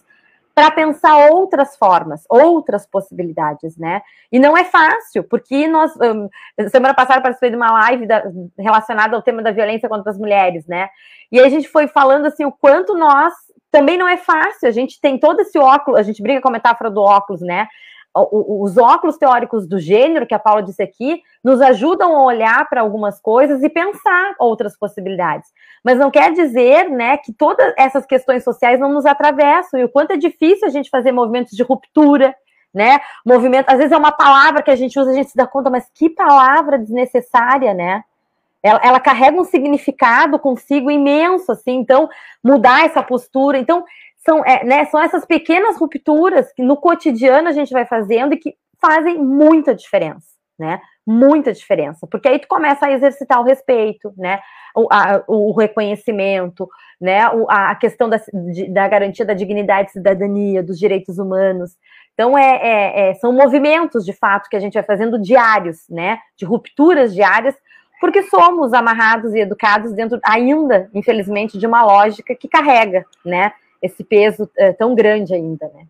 [0.60, 4.02] para pensar outras formas, outras possibilidades, né?
[4.30, 6.28] E não é fácil, porque nós, um,
[6.68, 8.26] semana passada, participei de uma live da,
[8.58, 10.90] relacionada ao tema da violência contra as mulheres, né?
[11.32, 13.34] E aí a gente foi falando assim o quanto nós
[13.72, 14.68] também não é fácil.
[14.68, 17.66] A gente tem todo esse óculos, a gente briga com a metáfora do óculos, né?
[18.14, 22.82] Os óculos teóricos do gênero, que a Paula disse aqui, nos ajudam a olhar para
[22.82, 25.50] algumas coisas e pensar outras possibilidades.
[25.84, 29.90] Mas não quer dizer, né, que todas essas questões sociais não nos atravessam e o
[29.90, 32.36] quanto é difícil a gente fazer movimentos de ruptura,
[32.74, 33.00] né?
[33.26, 35.70] Movimento, às vezes é uma palavra que a gente usa, a gente se dá conta,
[35.70, 38.04] mas que palavra desnecessária, né?
[38.62, 42.10] ela, ela carrega um significado consigo imenso, assim, então
[42.44, 43.58] mudar essa postura.
[43.58, 43.84] Então,
[44.20, 48.38] são, é, né, são essas pequenas rupturas que no cotidiano a gente vai fazendo e
[48.38, 50.80] que fazem muita diferença, né?
[51.06, 54.40] Muita diferença, porque aí tu começa a exercitar o respeito, né?
[54.76, 56.70] O, a, o reconhecimento,
[57.02, 57.28] né?
[57.30, 58.22] O, a questão da,
[58.70, 61.72] da garantia da dignidade cidadania, dos direitos humanos.
[62.14, 66.20] Então, é, é, é, são movimentos, de fato, que a gente vai fazendo diários, né?
[66.38, 67.56] De rupturas diárias
[68.00, 73.52] porque somos amarrados e educados dentro ainda, infelizmente, de uma lógica que carrega, né,
[73.82, 75.88] esse peso é, tão grande ainda, né.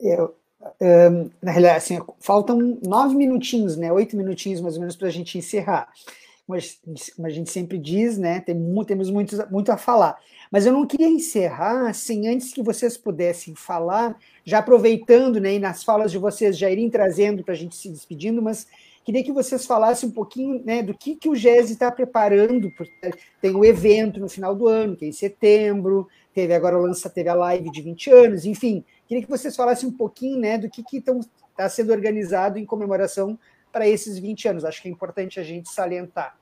[0.00, 0.34] Eu,
[0.80, 5.10] um, na realidade, assim, faltam nove minutinhos, né, oito minutinhos mais ou menos para a
[5.10, 5.88] gente encerrar.
[6.46, 8.56] Como a gente sempre diz, né, tem,
[8.86, 10.18] temos muito, muito a falar.
[10.50, 15.58] Mas eu não queria encerrar sem antes que vocês pudessem falar, já aproveitando, né, e
[15.58, 18.66] nas falas de vocês já irem trazendo para a gente se despedindo, mas
[19.08, 22.70] queria que vocês falassem um pouquinho né, do que, que o GES está preparando.
[23.40, 27.08] Tem o evento no final do ano, que é em setembro, teve agora o lança,
[27.08, 28.84] teve a live de 20 anos, enfim.
[29.06, 33.38] Queria que vocês falassem um pouquinho né, do que está sendo organizado em comemoração
[33.72, 34.64] para esses 20 anos.
[34.66, 36.36] Acho que é importante a gente salientar.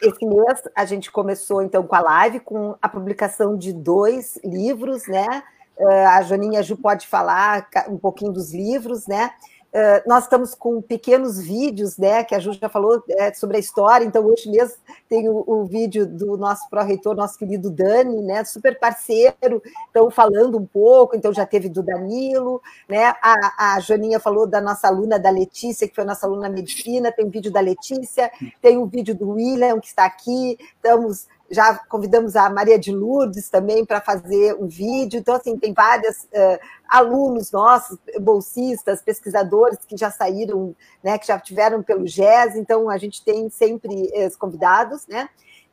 [0.00, 5.08] Esse mês a gente começou então com a live, com a publicação de dois livros,
[5.08, 5.42] né?
[5.78, 9.30] Eh, a Joaninha Ju pode falar um pouquinho dos livros, né?
[9.68, 13.60] Uh, nós estamos com pequenos vídeos, né, que a Ju já falou é, sobre a
[13.60, 14.76] história, então hoje mesmo
[15.10, 20.56] tem o, o vídeo do nosso pró-reitor, nosso querido Dani, né, super parceiro, então falando
[20.56, 25.28] um pouco, então já teve do Danilo, né, a, a falou da nossa aluna, da
[25.28, 29.32] Letícia, que foi nossa aluna medicina, tem o vídeo da Letícia, tem o vídeo do
[29.32, 34.66] William, que está aqui, estamos já convidamos a Maria de Lourdes também para fazer um
[34.66, 35.18] vídeo.
[35.18, 41.38] Então, assim, tem vários uh, alunos nossos, bolsistas, pesquisadores que já saíram, né, que já
[41.38, 45.28] tiveram pelo GES, então a gente tem sempre os convidados, né?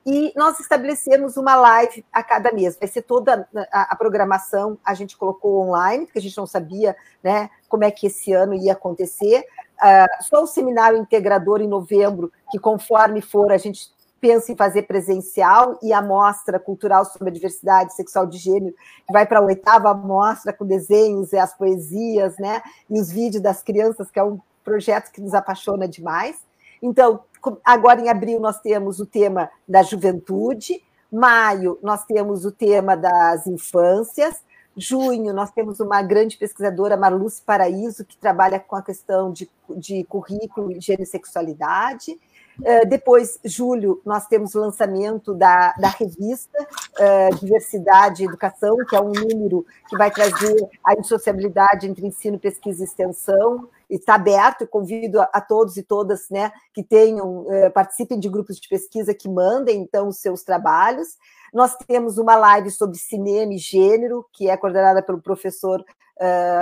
[0.05, 2.77] E nós estabelecemos uma live a cada mês.
[2.77, 6.95] Vai ser toda a, a, programação, a gente colocou online, porque a gente não sabia
[7.23, 9.43] né, como é que esse ano ia acontecer.
[9.77, 13.94] Uh, só o seminário integrador em novembro, que conforme for, a gente
[14.25, 18.73] pensa em fazer presencial e a mostra cultural sobre a diversidade sexual de gênero,
[19.05, 22.63] que vai para a oitava mostra com desenhos e as poesias, né?
[22.89, 26.37] E os vídeos das crianças, que é um projeto que nos apaixona demais.
[26.81, 27.19] Então,
[27.63, 33.45] agora em abril nós temos o tema da juventude, maio nós temos o tema das
[33.45, 34.43] infâncias,
[34.75, 39.47] junho nós temos uma grande pesquisadora, Marluce Paraíso, que trabalha com a questão de,
[39.77, 42.19] de currículo, gênero e sexualidade,
[42.59, 48.95] Uh, depois, julho, nós temos o lançamento da, da revista uh, Diversidade e Educação, que
[48.95, 53.67] é um número que vai trazer a insociabilidade entre ensino, pesquisa e extensão.
[53.89, 58.59] Está aberto, convido a, a todos e todas né, que tenham, uh, participem de grupos
[58.59, 61.17] de pesquisa que mandem então os seus trabalhos.
[61.53, 65.83] Nós temos uma live sobre cinema e gênero, que é coordenada pelo professor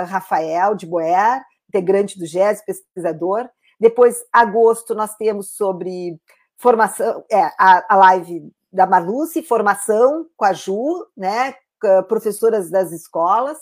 [0.06, 3.48] Rafael de Boer, integrante do GES, pesquisador.
[3.78, 6.18] Depois, agosto, nós temos sobre
[6.56, 11.54] formação, é, a, a live da Marluce, formação com a Ju, né,
[12.08, 13.58] professoras das escolas.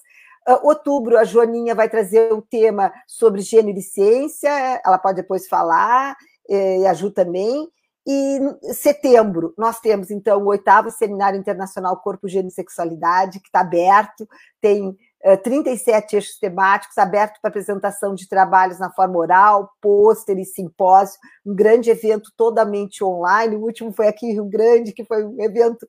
[0.48, 4.50] Uh, outubro, a Joaninha vai trazer o tema sobre gênero e ciência,
[4.84, 6.16] ela pode depois falar,
[6.48, 7.68] e a Ju também.
[8.04, 8.40] E
[8.74, 14.28] setembro, nós temos, então, o oitavo Seminário Internacional Corpo, Gênero e Sexualidade, que está aberto,
[14.60, 14.96] tem
[15.42, 21.54] 37 eixos temáticos abertos para apresentação de trabalhos na forma oral, pôster e simpósio, um
[21.54, 23.56] grande evento totalmente online.
[23.56, 25.86] O último foi aqui em Rio Grande, que foi um evento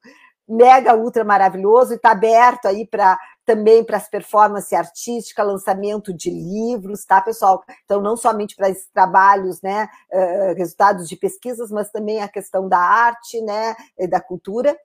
[0.48, 6.30] mega ultra maravilhoso e está aberto aí para também para as performances artísticas, lançamento de
[6.30, 7.62] livros, tá, pessoal?
[7.84, 12.70] Então, não somente para esses trabalhos, né, uh, resultados de pesquisas, mas também a questão
[12.70, 13.76] da arte, né,
[14.10, 14.78] da cultura.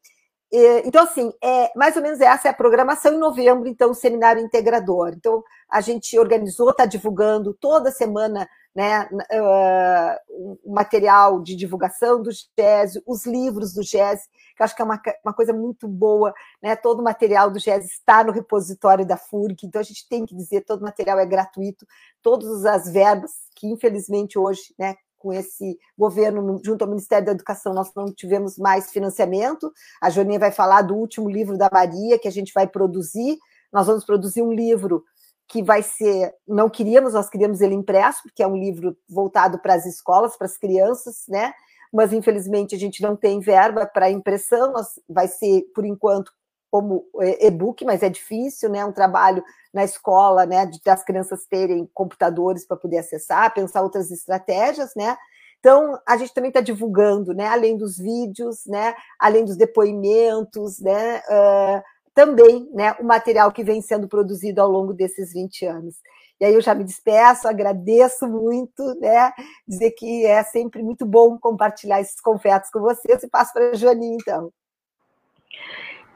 [0.50, 3.12] Então, assim, é, mais ou menos essa é a programação.
[3.12, 5.12] Em novembro, então, o seminário integrador.
[5.14, 12.30] Então, a gente organizou, está divulgando toda semana né, uh, o material de divulgação do
[12.30, 16.32] GES, os livros do GES, que acho que é uma, uma coisa muito boa.
[16.62, 16.76] Né?
[16.76, 20.34] Todo o material do GES está no repositório da FURG, então a gente tem que
[20.34, 21.86] dizer todo o material é gratuito,
[22.22, 27.74] todas as verbas que, infelizmente, hoje, né, com esse governo junto ao Ministério da Educação,
[27.74, 29.72] nós não tivemos mais financiamento.
[30.00, 33.38] A Joaninha vai falar do último livro da Maria, que a gente vai produzir.
[33.72, 35.04] Nós vamos produzir um livro
[35.48, 39.74] que vai ser, não queríamos, nós queríamos ele impresso, porque é um livro voltado para
[39.74, 41.52] as escolas, para as crianças, né?
[41.90, 46.30] Mas infelizmente a gente não tem verba para impressão, nós, vai ser, por enquanto,
[46.70, 47.06] como
[47.40, 48.84] e-book, mas é difícil, né?
[48.84, 49.42] Um trabalho
[49.72, 50.66] na escola, né?
[50.66, 55.16] De as crianças terem computadores para poder acessar, pensar outras estratégias, né?
[55.60, 57.46] Então, a gente também está divulgando, né?
[57.46, 58.94] Além dos vídeos, né?
[59.18, 61.18] Além dos depoimentos, né?
[61.18, 61.82] Uh,
[62.14, 62.94] também, né?
[63.00, 65.96] O material que vem sendo produzido ao longo desses 20 anos.
[66.40, 69.32] E aí eu já me despeço, agradeço muito, né?
[69.66, 73.74] Dizer que é sempre muito bom compartilhar esses confetos com vocês e passo para a
[73.74, 74.52] Joaninha, então.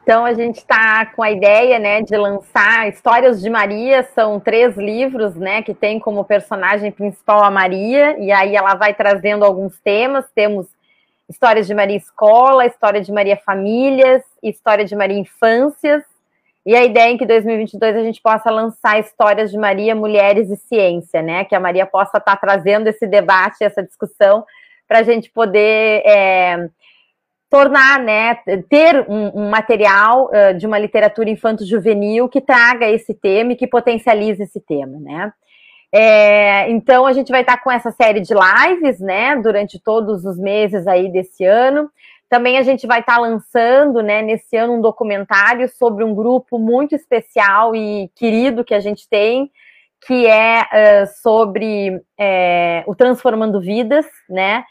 [0.03, 4.75] Então a gente está com a ideia, né, de lançar Histórias de Maria, são três
[4.75, 9.79] livros, né, que tem como personagem principal a Maria, e aí ela vai trazendo alguns
[9.79, 10.67] temas, temos
[11.29, 16.03] Histórias de Maria Escola, História de Maria Famílias, História de Maria Infâncias,
[16.65, 20.49] e a ideia é que em 2022 a gente possa lançar Histórias de Maria Mulheres
[20.49, 24.43] e Ciência, né, que a Maria possa estar tá trazendo esse debate, essa discussão,
[24.85, 26.03] para a gente poder...
[26.05, 26.69] É,
[27.53, 28.33] tornar, né,
[28.67, 33.67] ter um, um material uh, de uma literatura infanto-juvenil que traga esse tema e que
[33.67, 35.31] potencialize esse tema, né.
[35.93, 40.39] É, então a gente vai estar com essa série de lives, né, durante todos os
[40.39, 41.91] meses aí desse ano.
[42.27, 46.95] Também a gente vai estar lançando, né, nesse ano um documentário sobre um grupo muito
[46.95, 49.51] especial e querido que a gente tem,
[50.07, 54.63] que é uh, sobre é, o Transformando Vidas, né,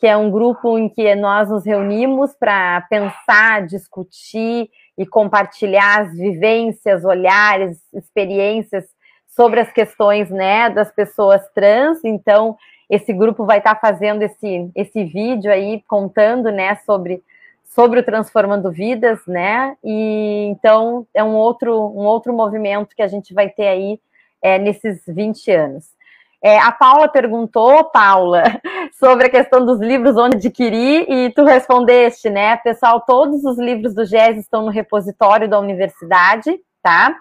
[0.00, 6.12] que é um grupo em que nós nos reunimos para pensar, discutir e compartilhar as
[6.14, 8.86] vivências, olhares, experiências
[9.28, 12.02] sobre as questões né, das pessoas trans.
[12.02, 12.56] Então,
[12.88, 17.22] esse grupo vai estar tá fazendo esse, esse vídeo aí contando né, sobre,
[17.66, 19.76] sobre o Transformando Vidas, né?
[19.84, 24.00] E então é um outro, um outro movimento que a gente vai ter aí
[24.42, 25.99] é, nesses 20 anos.
[26.42, 28.42] É, a Paula perguntou, Paula,
[28.98, 32.56] sobre a questão dos livros onde adquirir, e tu respondeste, né?
[32.56, 37.14] Pessoal, todos os livros do GES estão no repositório da universidade, tá?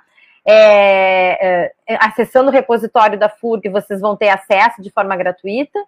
[0.48, 5.80] É, é, acessando o repositório da FURG, vocês vão ter acesso de forma gratuita.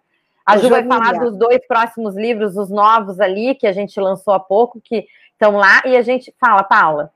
[0.45, 4.33] A Ju vai falar dos dois próximos livros, os novos ali, que a gente lançou
[4.33, 7.11] há pouco, que estão lá, e a gente fala, Paula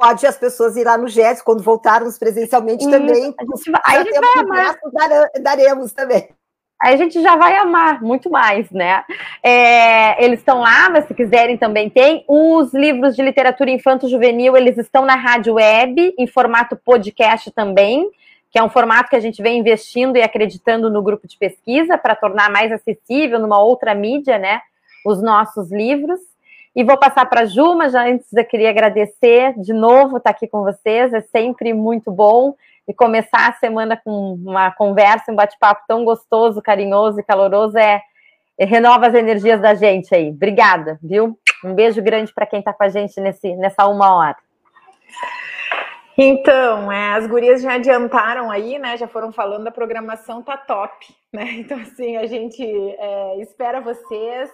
[0.00, 3.34] pode as pessoas ir lá no GES, quando voltarmos presencialmente Isso, também.
[3.38, 4.76] A gente vai, aí a gente vai amar.
[5.42, 6.28] Daremos também.
[6.82, 9.04] Aí a gente já vai amar muito mais, né?
[9.42, 12.24] É, eles estão lá, mas se quiserem também tem.
[12.26, 18.08] Os livros de literatura infanto-juvenil, eles estão na rádio web, em formato podcast também,
[18.50, 21.98] que é um formato que a gente vem investindo e acreditando no grupo de pesquisa
[21.98, 24.62] para tornar mais acessível numa outra mídia, né?
[25.04, 26.29] Os nossos livros.
[26.74, 30.30] E vou passar para a Ju, mas já antes eu queria agradecer de novo estar
[30.30, 32.54] aqui com vocês, é sempre muito bom.
[32.86, 38.02] E começar a semana com uma conversa, um bate-papo tão gostoso, carinhoso e caloroso é,
[38.58, 40.30] é, renova as energias da gente aí.
[40.30, 41.38] Obrigada, viu?
[41.64, 44.36] Um beijo grande para quem está com a gente nesse, nessa uma hora.
[46.16, 48.96] Então, é, as gurias já adiantaram aí, né?
[48.96, 51.44] Já foram falando, a programação tá top, né?
[51.58, 54.50] Então, assim, a gente é, espera vocês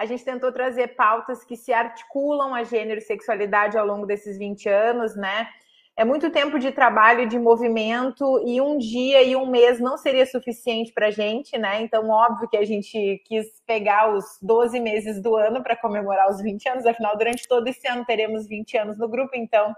[0.00, 4.38] a gente tentou trazer pautas que se articulam a gênero e sexualidade ao longo desses
[4.38, 5.46] 20 anos, né?
[5.94, 10.24] É muito tempo de trabalho, de movimento, e um dia e um mês não seria
[10.24, 11.82] suficiente para a gente, né?
[11.82, 16.40] Então, óbvio que a gente quis pegar os 12 meses do ano para comemorar os
[16.40, 19.76] 20 anos, afinal, durante todo esse ano teremos 20 anos no grupo, então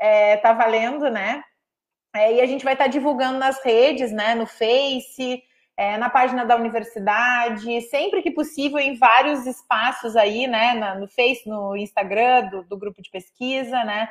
[0.00, 1.44] é, tá valendo, né?
[2.14, 5.42] É, e a gente vai estar divulgando nas redes, né, no Face,
[5.80, 11.48] é, na página da universidade, sempre que possível, em vários espaços aí, né, no Face,
[11.48, 14.10] no Instagram, do, do grupo de pesquisa, né,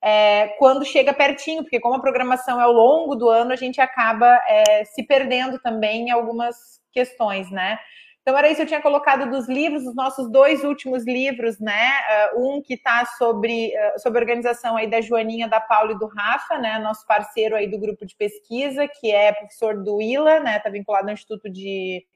[0.00, 3.80] é, quando chega pertinho, porque como a programação é ao longo do ano, a gente
[3.80, 6.54] acaba é, se perdendo também em algumas
[6.92, 7.80] questões, né.
[8.28, 11.92] Então, era isso, eu tinha colocado dos livros, os nossos dois últimos livros, né?
[12.34, 16.06] Uh, um que está sobre, uh, sobre organização aí da Joaninha, da Paula e do
[16.06, 16.78] Rafa, né?
[16.78, 20.58] Nosso parceiro aí do grupo de pesquisa, que é professor do ILA, né?
[20.58, 22.06] Está vinculado ao Instituto de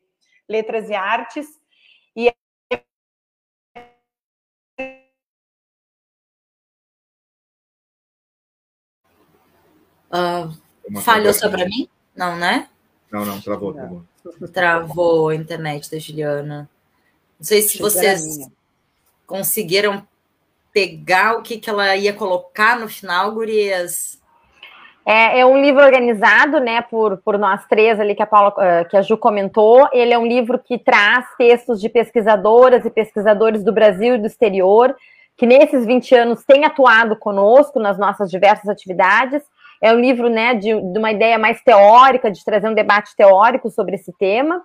[0.46, 1.46] Letras e Artes.
[2.14, 2.28] E
[10.10, 11.88] uh, falhou só para mim?
[12.14, 12.68] Não, né?
[13.12, 14.02] Não, não, travou, travou.
[14.54, 16.68] Travou a internet da Juliana.
[17.38, 18.38] Não sei se vocês
[19.26, 20.02] conseguiram
[20.72, 24.18] pegar o que, que ela ia colocar no final, Gurias.
[25.04, 28.84] É, é, um livro organizado, né, por, por nós três ali que a Paula, eh,
[28.84, 29.86] que a Ju comentou.
[29.92, 34.26] Ele é um livro que traz textos de pesquisadoras e pesquisadores do Brasil e do
[34.26, 34.96] exterior,
[35.36, 39.42] que nesses 20 anos têm atuado conosco nas nossas diversas atividades
[39.82, 43.68] é um livro né, de, de uma ideia mais teórica, de trazer um debate teórico
[43.68, 44.62] sobre esse tema.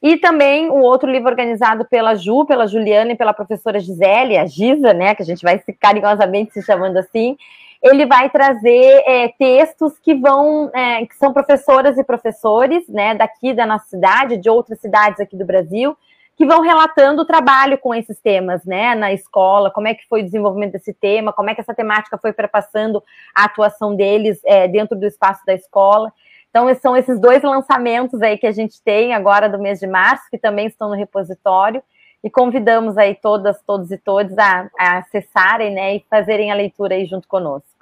[0.00, 4.46] E também o outro livro organizado pela Ju, pela Juliana e pela professora Gisele, a
[4.46, 7.36] Gisa, né, que a gente vai se, carinhosamente se chamando assim,
[7.82, 13.52] ele vai trazer é, textos que vão, é, que são professoras e professores, né, daqui
[13.52, 15.96] da nossa cidade, de outras cidades aqui do Brasil,
[16.40, 20.22] que vão relatando o trabalho com esses temas, né, na escola, como é que foi
[20.22, 24.66] o desenvolvimento desse tema, como é que essa temática foi perpassando a atuação deles é,
[24.66, 26.10] dentro do espaço da escola.
[26.48, 30.30] Então, são esses dois lançamentos aí que a gente tem agora do mês de março,
[30.30, 31.82] que também estão no repositório,
[32.24, 36.94] e convidamos aí todas, todos e todos a, a acessarem, né, e fazerem a leitura
[36.94, 37.79] aí junto conosco.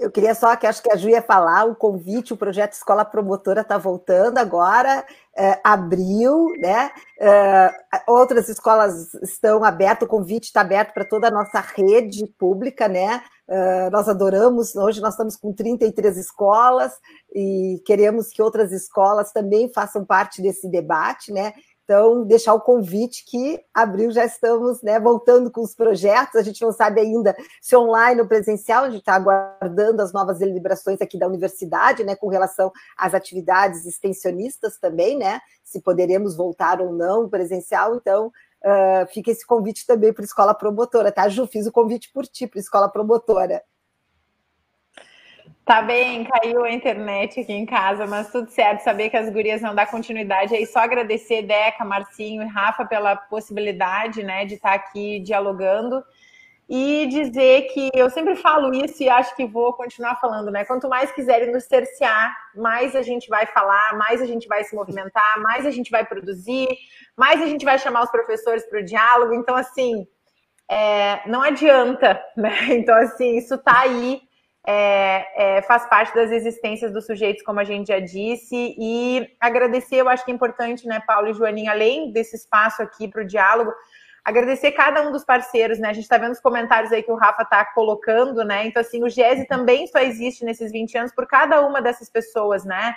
[0.00, 3.04] Eu queria só que acho que a Ju ia falar, o convite, o projeto Escola
[3.04, 5.04] Promotora está voltando agora,
[5.36, 6.90] é, abril, né?
[7.20, 7.70] É,
[8.06, 13.22] outras escolas estão abertas, o convite está aberto para toda a nossa rede pública, né?
[13.46, 16.94] É, nós adoramos, hoje nós estamos com 33 escolas
[17.34, 21.52] e queremos que outras escolas também façam parte desse debate, né?
[21.90, 26.36] Então, deixar o convite que abril já estamos né, voltando com os projetos.
[26.36, 30.38] A gente não sabe ainda se online ou presencial, a gente está aguardando as novas
[30.38, 35.40] deliberações aqui da universidade, né, com relação às atividades extensionistas também, né?
[35.64, 37.96] Se poderemos voltar ou não presencial.
[37.96, 41.44] Então, uh, fica esse convite também para a escola promotora, tá, Ju?
[41.48, 43.64] Fiz o convite por ti, para a escola promotora.
[45.70, 48.80] Tá bem, caiu a internet aqui em casa, mas tudo certo.
[48.80, 50.66] Saber que as gurias vão dar continuidade aí.
[50.66, 56.02] Só agradecer, Deca, Marcinho e Rafa, pela possibilidade né, de estar aqui dialogando.
[56.68, 60.64] E dizer que eu sempre falo isso e acho que vou continuar falando, né?
[60.64, 64.74] Quanto mais quiserem nos cercear, mais a gente vai falar, mais a gente vai se
[64.74, 66.66] movimentar, mais a gente vai produzir,
[67.16, 69.34] mais a gente vai chamar os professores para o diálogo.
[69.34, 70.04] Então, assim,
[70.68, 72.56] é, não adianta, né?
[72.70, 74.20] Então, assim, isso está aí
[74.70, 79.96] é, é, faz parte das existências dos sujeitos, como a gente já disse, e agradecer,
[79.96, 83.26] eu acho que é importante, né, Paulo e Joaninha, além desse espaço aqui para o
[83.26, 83.72] diálogo,
[84.24, 85.88] agradecer cada um dos parceiros, né?
[85.88, 88.66] A gente está vendo os comentários aí que o Rafa está colocando, né?
[88.66, 92.64] Então, assim, o GESE também só existe nesses 20 anos por cada uma dessas pessoas,
[92.64, 92.94] né?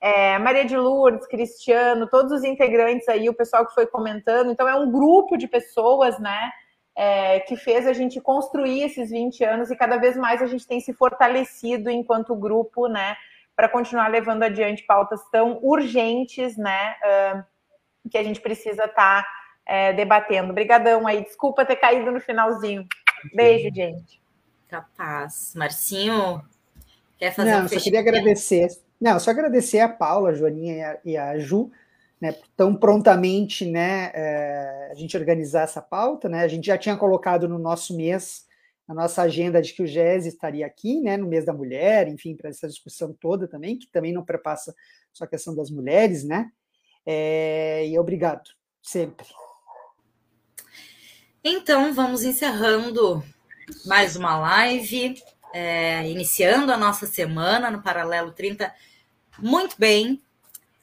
[0.00, 4.52] É, Maria de Lourdes, Cristiano, todos os integrantes aí, o pessoal que foi comentando.
[4.52, 6.52] Então, é um grupo de pessoas, né?
[6.96, 10.66] É, que fez a gente construir esses 20 anos e cada vez mais a gente
[10.66, 13.16] tem se fortalecido enquanto grupo, né,
[13.54, 17.44] para continuar levando adiante pautas tão urgentes, né, uh,
[18.10, 19.28] que a gente precisa estar tá,
[19.66, 20.50] é, debatendo.
[20.50, 22.86] Obrigadão aí, desculpa ter caído no finalzinho.
[23.34, 24.20] Beijo, gente.
[24.68, 25.52] Capaz.
[25.54, 26.42] Marcinho,
[27.18, 28.68] quer fazer Não, um só queria agradecer.
[29.00, 31.70] Não, só agradecer a Paula, a Joaninha e a, e a Ju,
[32.20, 36.28] né, tão prontamente né, é, a gente organizar essa pauta.
[36.28, 36.40] Né?
[36.40, 38.46] A gente já tinha colocado no nosso mês,
[38.88, 42.36] na nossa agenda, de que o GES estaria aqui, né, no mês da mulher, enfim,
[42.36, 44.74] para essa discussão toda também, que também não perpassa
[45.12, 46.50] só a questão das mulheres, né?
[47.04, 48.50] É, e obrigado,
[48.82, 49.26] sempre.
[51.42, 53.22] Então, vamos encerrando
[53.84, 55.14] mais uma live,
[55.52, 58.72] é, iniciando a nossa semana no Paralelo 30.
[59.38, 60.22] Muito bem,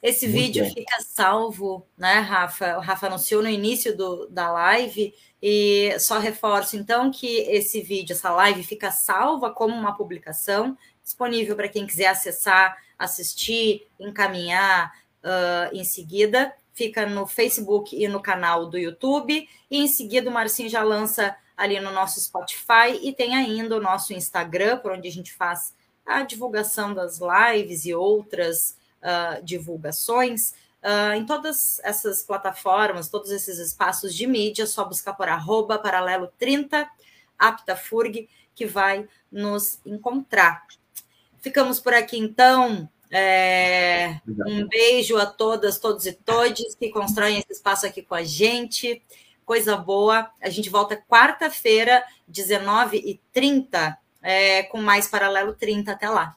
[0.04, 2.76] esse Muito vídeo fica salvo, né, Rafa?
[2.76, 8.12] O Rafa anunciou no início do, da live e só reforço então que esse vídeo,
[8.12, 14.92] essa live fica salva como uma publicação, disponível para quem quiser acessar, assistir, encaminhar
[15.22, 16.52] uh, em seguida.
[16.74, 19.48] Fica no Facebook e no canal do YouTube.
[19.70, 23.80] E em seguida o Marcinho já lança ali no nosso Spotify e tem ainda o
[23.80, 25.74] nosso Instagram, por onde a gente faz
[26.04, 33.58] a divulgação das lives e outras uh, divulgações uh, em todas essas plataformas, todos esses
[33.58, 36.88] espaços de mídia, só buscar por arroba paralelo 30
[37.38, 40.64] aptafurg que vai nos encontrar.
[41.40, 42.88] Ficamos por aqui então.
[43.16, 48.24] É, um beijo a todas, todos e todes que constroem esse espaço aqui com a
[48.24, 49.02] gente.
[49.44, 50.30] Coisa boa.
[50.40, 55.92] A gente volta quarta-feira, 19h30, é, com mais Paralelo 30.
[55.92, 56.36] Até lá.